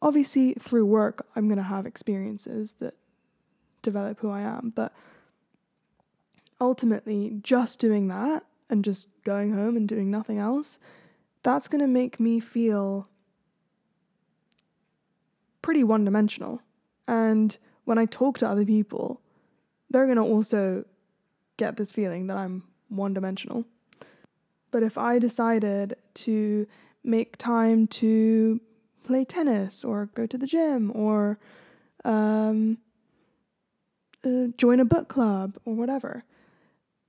Obviously, 0.00 0.54
through 0.54 0.86
work, 0.86 1.26
I'm 1.34 1.48
going 1.48 1.58
to 1.58 1.64
have 1.64 1.86
experiences 1.86 2.74
that 2.74 2.94
develop 3.82 4.20
who 4.20 4.30
I 4.30 4.40
am, 4.40 4.72
but 4.74 4.92
ultimately, 6.60 7.38
just 7.42 7.80
doing 7.80 8.08
that 8.08 8.44
and 8.70 8.84
just 8.84 9.08
going 9.24 9.52
home 9.52 9.76
and 9.76 9.88
doing 9.88 10.10
nothing 10.10 10.38
else, 10.38 10.78
that's 11.42 11.68
going 11.68 11.80
to 11.80 11.86
make 11.86 12.20
me 12.20 12.40
feel 12.40 13.08
pretty 15.62 15.82
one 15.84 16.04
dimensional. 16.04 16.60
And 17.06 17.56
when 17.84 17.98
I 17.98 18.06
talk 18.06 18.38
to 18.38 18.48
other 18.48 18.64
people, 18.64 19.20
they're 19.90 20.06
going 20.06 20.16
to 20.16 20.22
also 20.22 20.84
get 21.56 21.76
this 21.76 21.92
feeling 21.92 22.26
that 22.26 22.36
I'm 22.36 22.64
one 22.88 23.14
dimensional. 23.14 23.64
But 24.70 24.82
if 24.82 24.98
I 24.98 25.18
decided 25.18 25.96
to 26.14 26.66
make 27.02 27.38
time 27.38 27.86
to 27.86 28.60
play 29.08 29.24
tennis 29.24 29.84
or 29.84 30.10
go 30.14 30.26
to 30.26 30.36
the 30.36 30.46
gym 30.46 30.92
or 30.94 31.38
um, 32.04 32.78
uh, 34.24 34.48
join 34.56 34.78
a 34.78 34.84
book 34.84 35.08
club 35.08 35.56
or 35.64 35.74
whatever, 35.74 36.24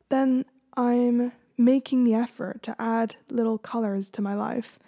then 0.09 0.45
I'm 0.77 1.33
making 1.57 2.05
the 2.05 2.13
effort 2.13 2.63
to 2.63 2.75
add 2.79 3.17
little 3.29 3.57
colors 3.57 4.09
to 4.11 4.21
my 4.21 4.33
life, 4.33 4.79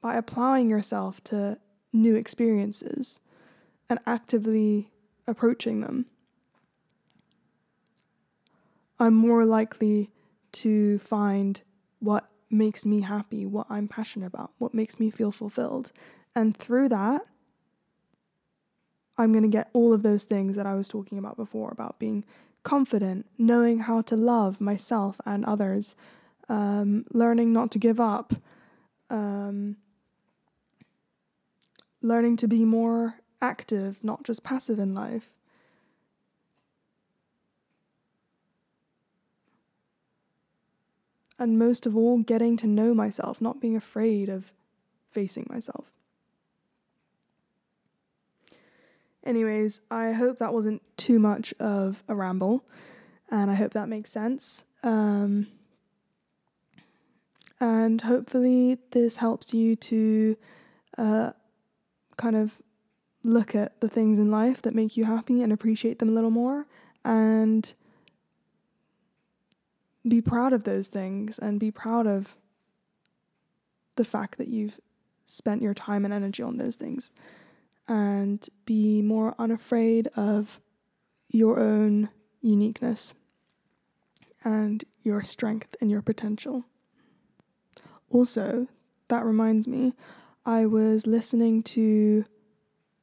by 0.00 0.16
applying 0.16 0.68
yourself 0.68 1.22
to 1.24 1.58
new 1.92 2.14
experiences 2.14 3.20
and 3.88 3.98
actively 4.06 4.90
approaching 5.26 5.80
them, 5.80 6.06
I'm 8.98 9.14
more 9.14 9.44
likely 9.44 10.10
to 10.52 10.98
find 10.98 11.60
what 12.00 12.28
makes 12.54 12.86
me 12.86 13.00
happy, 13.00 13.44
what 13.44 13.66
I'm 13.68 13.88
passionate 13.88 14.26
about, 14.26 14.52
what 14.58 14.72
makes 14.74 14.98
me 14.98 15.10
feel 15.10 15.32
fulfilled. 15.32 15.92
And 16.34 16.56
through 16.56 16.88
that, 16.90 17.22
I'm 19.16 19.32
going 19.32 19.42
to 19.42 19.48
get 19.48 19.70
all 19.72 19.92
of 19.92 20.02
those 20.02 20.24
things 20.24 20.56
that 20.56 20.66
I 20.66 20.74
was 20.74 20.88
talking 20.88 21.18
about 21.18 21.36
before 21.36 21.70
about 21.70 21.98
being 21.98 22.24
confident, 22.62 23.26
knowing 23.38 23.80
how 23.80 24.00
to 24.02 24.16
love 24.16 24.60
myself 24.60 25.20
and 25.24 25.44
others, 25.44 25.94
um, 26.48 27.04
learning 27.12 27.52
not 27.52 27.70
to 27.72 27.78
give 27.78 28.00
up, 28.00 28.34
um, 29.10 29.76
learning 32.02 32.36
to 32.38 32.48
be 32.48 32.64
more 32.64 33.20
active, 33.40 34.02
not 34.02 34.24
just 34.24 34.42
passive 34.42 34.78
in 34.78 34.94
life. 34.94 35.30
And 41.38 41.58
most 41.58 41.84
of 41.86 41.96
all, 41.96 42.18
getting 42.18 42.56
to 42.58 42.66
know 42.66 42.94
myself, 42.94 43.40
not 43.40 43.60
being 43.60 43.76
afraid 43.76 44.28
of 44.28 44.52
facing 45.10 45.46
myself. 45.50 45.90
Anyways, 49.24 49.80
I 49.90 50.12
hope 50.12 50.38
that 50.38 50.52
wasn't 50.52 50.82
too 50.96 51.18
much 51.18 51.54
of 51.58 52.02
a 52.08 52.14
ramble, 52.14 52.64
and 53.30 53.50
I 53.50 53.54
hope 53.54 53.72
that 53.72 53.88
makes 53.88 54.10
sense. 54.10 54.64
Um, 54.82 55.46
and 57.58 58.02
hopefully, 58.02 58.78
this 58.90 59.16
helps 59.16 59.54
you 59.54 59.76
to 59.76 60.36
uh, 60.98 61.32
kind 62.16 62.36
of 62.36 62.60
look 63.22 63.54
at 63.54 63.80
the 63.80 63.88
things 63.88 64.18
in 64.18 64.30
life 64.30 64.60
that 64.62 64.74
make 64.74 64.96
you 64.96 65.04
happy 65.04 65.40
and 65.40 65.52
appreciate 65.52 65.98
them 65.98 66.10
a 66.10 66.12
little 66.12 66.30
more, 66.30 66.66
and 67.04 67.72
be 70.06 70.20
proud 70.20 70.52
of 70.52 70.64
those 70.64 70.88
things 70.88 71.38
and 71.38 71.58
be 71.58 71.70
proud 71.70 72.06
of 72.06 72.36
the 73.96 74.04
fact 74.04 74.38
that 74.38 74.48
you've 74.48 74.80
spent 75.26 75.62
your 75.62 75.74
time 75.74 76.04
and 76.04 76.12
energy 76.12 76.42
on 76.42 76.56
those 76.56 76.76
things 76.76 77.10
and 77.88 78.48
be 78.64 79.02
more 79.02 79.34
unafraid 79.38 80.08
of 80.16 80.60
your 81.28 81.58
own 81.58 82.08
uniqueness 82.40 83.14
and 84.42 84.84
your 85.02 85.22
strength 85.22 85.74
and 85.80 85.90
your 85.90 86.02
potential. 86.02 86.64
Also, 88.10 88.68
that 89.08 89.24
reminds 89.24 89.66
me, 89.66 89.94
I 90.46 90.66
was 90.66 91.06
listening 91.06 91.62
to 91.62 92.24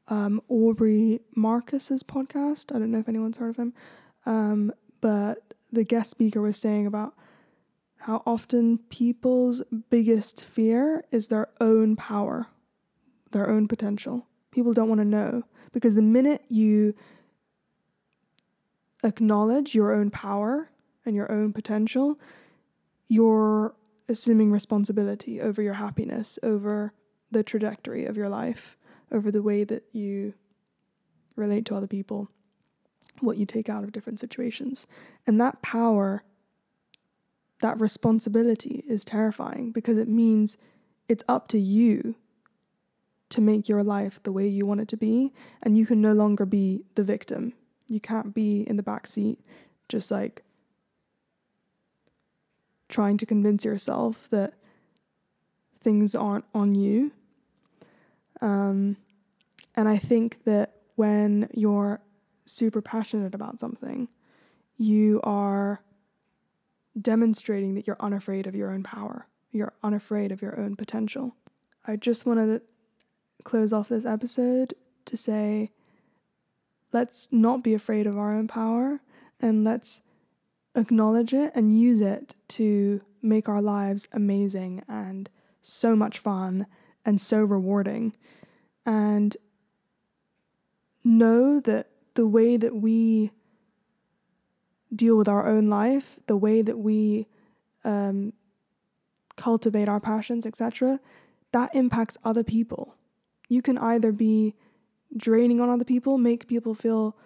um, 0.07 0.41
Aubrey 0.47 1.21
Marcus's 1.35 2.03
podcast. 2.03 2.75
I 2.75 2.79
don't 2.79 2.91
know 2.91 2.99
if 2.99 3.09
anyone's 3.09 3.37
heard 3.37 3.49
of 3.49 3.57
him, 3.57 3.73
um, 4.25 4.71
but 4.99 5.50
the 5.71 5.83
guest 5.83 6.11
speaker 6.11 6.41
was 6.41 6.57
saying 6.57 6.85
about 6.85 7.13
how 7.99 8.23
often 8.25 8.79
people's 8.89 9.61
biggest 9.89 10.43
fear 10.43 11.03
is 11.11 11.27
their 11.27 11.49
own 11.59 11.95
power, 11.95 12.47
their 13.31 13.49
own 13.49 13.67
potential. 13.67 14.27
People 14.51 14.73
don't 14.73 14.89
want 14.89 14.99
to 14.99 15.05
know 15.05 15.43
because 15.71 15.95
the 15.95 16.01
minute 16.01 16.41
you 16.49 16.95
acknowledge 19.03 19.75
your 19.75 19.93
own 19.93 20.09
power 20.09 20.71
and 21.05 21.15
your 21.15 21.31
own 21.31 21.53
potential, 21.53 22.19
you're 23.07 23.75
assuming 24.09 24.51
responsibility 24.51 25.39
over 25.39 25.61
your 25.61 25.75
happiness, 25.75 26.37
over 26.43 26.93
the 27.29 27.43
trajectory 27.43 28.05
of 28.05 28.17
your 28.17 28.29
life, 28.29 28.77
over 29.11 29.31
the 29.31 29.41
way 29.41 29.63
that 29.63 29.83
you 29.91 30.33
relate 31.35 31.65
to 31.65 31.75
other 31.75 31.87
people, 31.87 32.29
what 33.21 33.37
you 33.37 33.45
take 33.45 33.69
out 33.69 33.83
of 33.83 33.91
different 33.91 34.19
situations. 34.19 34.87
And 35.25 35.39
that 35.39 35.61
power, 35.61 36.23
that 37.59 37.79
responsibility 37.79 38.83
is 38.87 39.05
terrifying 39.05 39.71
because 39.71 39.97
it 39.97 40.07
means 40.07 40.57
it's 41.07 41.23
up 41.27 41.47
to 41.49 41.59
you 41.59 42.15
to 43.29 43.41
make 43.41 43.69
your 43.69 43.83
life 43.83 44.21
the 44.23 44.31
way 44.31 44.47
you 44.47 44.65
want 44.65 44.81
it 44.81 44.87
to 44.89 44.97
be, 44.97 45.33
and 45.63 45.77
you 45.77 45.85
can 45.85 46.01
no 46.01 46.13
longer 46.13 46.45
be 46.45 46.83
the 46.95 47.03
victim. 47.03 47.53
You 47.87 47.99
can't 47.99 48.33
be 48.33 48.61
in 48.61 48.75
the 48.77 48.83
back 48.83 49.07
seat 49.07 49.39
just 49.87 50.09
like 50.09 50.43
trying 52.87 53.17
to 53.17 53.25
convince 53.25 53.65
yourself 53.65 54.29
that 54.29 54.53
things 55.79 56.15
aren't 56.15 56.45
on 56.53 56.75
you. 56.75 57.11
Um, 58.41 58.97
and 59.75 59.87
I 59.87 59.97
think 59.97 60.43
that 60.45 60.75
when 60.95 61.49
you're 61.53 62.01
super 62.45 62.81
passionate 62.81 63.35
about 63.35 63.59
something, 63.59 64.07
you 64.77 65.19
are 65.23 65.81
demonstrating 66.99 67.75
that 67.75 67.87
you're 67.87 67.97
unafraid 67.99 68.47
of 68.47 68.55
your 68.55 68.71
own 68.71 68.83
power, 68.83 69.27
you're 69.51 69.73
unafraid 69.83 70.31
of 70.31 70.41
your 70.41 70.59
own 70.59 70.75
potential. 70.75 71.35
I 71.87 71.95
just 71.95 72.25
wanted 72.25 72.59
to 72.59 72.61
close 73.43 73.73
off 73.73 73.89
this 73.89 74.05
episode 74.05 74.73
to 75.05 75.17
say 75.17 75.71
let's 76.93 77.27
not 77.31 77.63
be 77.63 77.73
afraid 77.73 78.05
of 78.05 78.17
our 78.17 78.35
own 78.35 78.47
power 78.47 79.01
and 79.39 79.63
let's 79.63 80.01
acknowledge 80.75 81.33
it 81.33 81.51
and 81.55 81.77
use 81.77 82.01
it 82.01 82.35
to 82.47 83.01
make 83.21 83.47
our 83.49 83.61
lives 83.61 84.07
amazing 84.11 84.83
and 84.87 85.29
so 85.61 85.95
much 85.95 86.19
fun 86.19 86.65
and 87.05 87.19
so 87.19 87.43
rewarding. 87.43 88.15
And 88.85 89.35
know 91.03 91.59
that 91.59 91.90
the 92.13 92.27
way 92.27 92.57
that 92.57 92.75
we 92.75 93.31
deal 94.93 95.17
with 95.17 95.27
our 95.27 95.47
own 95.47 95.67
life, 95.67 96.19
the 96.27 96.37
way 96.37 96.61
that 96.61 96.77
we 96.77 97.27
um, 97.83 98.33
cultivate 99.37 99.87
our 99.87 99.99
passions, 99.99 100.45
etc., 100.45 100.99
that 101.51 101.73
impacts 101.73 102.17
other 102.23 102.43
people. 102.43 102.95
You 103.49 103.61
can 103.61 103.77
either 103.77 104.11
be 104.11 104.55
draining 105.15 105.59
on 105.59 105.69
other 105.69 105.83
people, 105.83 106.17
make 106.17 106.47
people 106.47 106.73
feel 106.73 107.17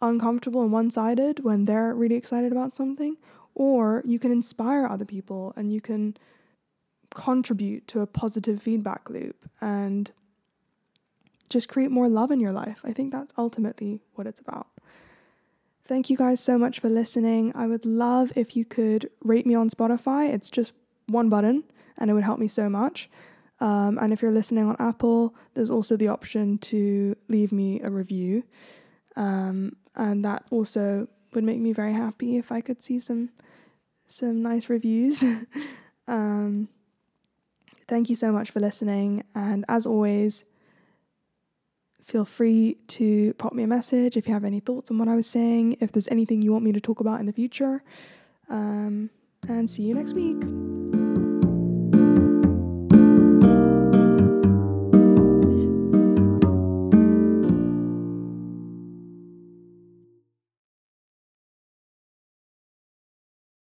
uncomfortable 0.00 0.62
and 0.62 0.72
one 0.72 0.90
sided 0.90 1.44
when 1.44 1.64
they're 1.64 1.94
really 1.94 2.16
excited 2.16 2.52
about 2.52 2.74
something, 2.74 3.16
or 3.54 4.02
you 4.04 4.18
can 4.18 4.30
inspire 4.30 4.86
other 4.86 5.04
people 5.04 5.52
and 5.56 5.72
you 5.72 5.80
can 5.80 6.16
contribute 7.14 7.86
to 7.88 8.00
a 8.00 8.06
positive 8.06 8.62
feedback 8.62 9.08
loop 9.10 9.48
and 9.60 10.12
just 11.48 11.68
create 11.68 11.90
more 11.90 12.08
love 12.08 12.30
in 12.30 12.40
your 12.40 12.52
life. 12.52 12.80
I 12.84 12.92
think 12.92 13.12
that's 13.12 13.32
ultimately 13.36 14.02
what 14.14 14.26
it's 14.26 14.40
about. 14.40 14.68
Thank 15.86 16.10
you 16.10 16.16
guys 16.16 16.40
so 16.40 16.58
much 16.58 16.80
for 16.80 16.90
listening. 16.90 17.52
I 17.54 17.66
would 17.66 17.86
love 17.86 18.32
if 18.36 18.54
you 18.54 18.64
could 18.64 19.10
rate 19.22 19.46
me 19.46 19.54
on 19.54 19.70
Spotify. 19.70 20.32
It's 20.32 20.50
just 20.50 20.72
one 21.06 21.30
button 21.30 21.64
and 21.96 22.10
it 22.10 22.14
would 22.14 22.24
help 22.24 22.38
me 22.38 22.48
so 22.48 22.68
much. 22.68 23.08
Um, 23.60 23.98
and 23.98 24.12
if 24.12 24.22
you're 24.22 24.30
listening 24.30 24.64
on 24.64 24.76
Apple, 24.78 25.34
there's 25.54 25.70
also 25.70 25.96
the 25.96 26.08
option 26.08 26.58
to 26.58 27.16
leave 27.28 27.52
me 27.52 27.80
a 27.80 27.90
review. 27.90 28.44
Um, 29.16 29.76
and 29.96 30.24
that 30.24 30.44
also 30.50 31.08
would 31.34 31.44
make 31.44 31.58
me 31.58 31.72
very 31.72 31.92
happy 31.92 32.36
if 32.36 32.52
I 32.52 32.60
could 32.60 32.82
see 32.82 33.00
some 33.00 33.30
some 34.06 34.42
nice 34.42 34.70
reviews. 34.70 35.22
um, 36.08 36.68
thank 37.86 38.08
you 38.08 38.14
so 38.14 38.32
much 38.32 38.50
for 38.50 38.60
listening. 38.60 39.24
And 39.34 39.64
as 39.68 39.86
always, 39.86 40.44
feel 42.08 42.24
free 42.24 42.78
to 42.86 43.34
pop 43.34 43.52
me 43.52 43.62
a 43.62 43.66
message 43.66 44.16
if 44.16 44.26
you 44.26 44.32
have 44.32 44.44
any 44.44 44.60
thoughts 44.60 44.90
on 44.90 44.96
what 44.96 45.08
I 45.08 45.14
was 45.14 45.26
saying, 45.26 45.76
if 45.80 45.92
there's 45.92 46.08
anything 46.08 46.40
you 46.40 46.52
want 46.52 46.64
me 46.64 46.72
to 46.72 46.80
talk 46.80 47.00
about 47.00 47.20
in 47.20 47.26
the 47.26 47.34
future. 47.34 47.82
Um, 48.48 49.10
and 49.46 49.68
see 49.68 49.82
you 49.82 49.94
next 49.94 50.14
week. 50.14 50.77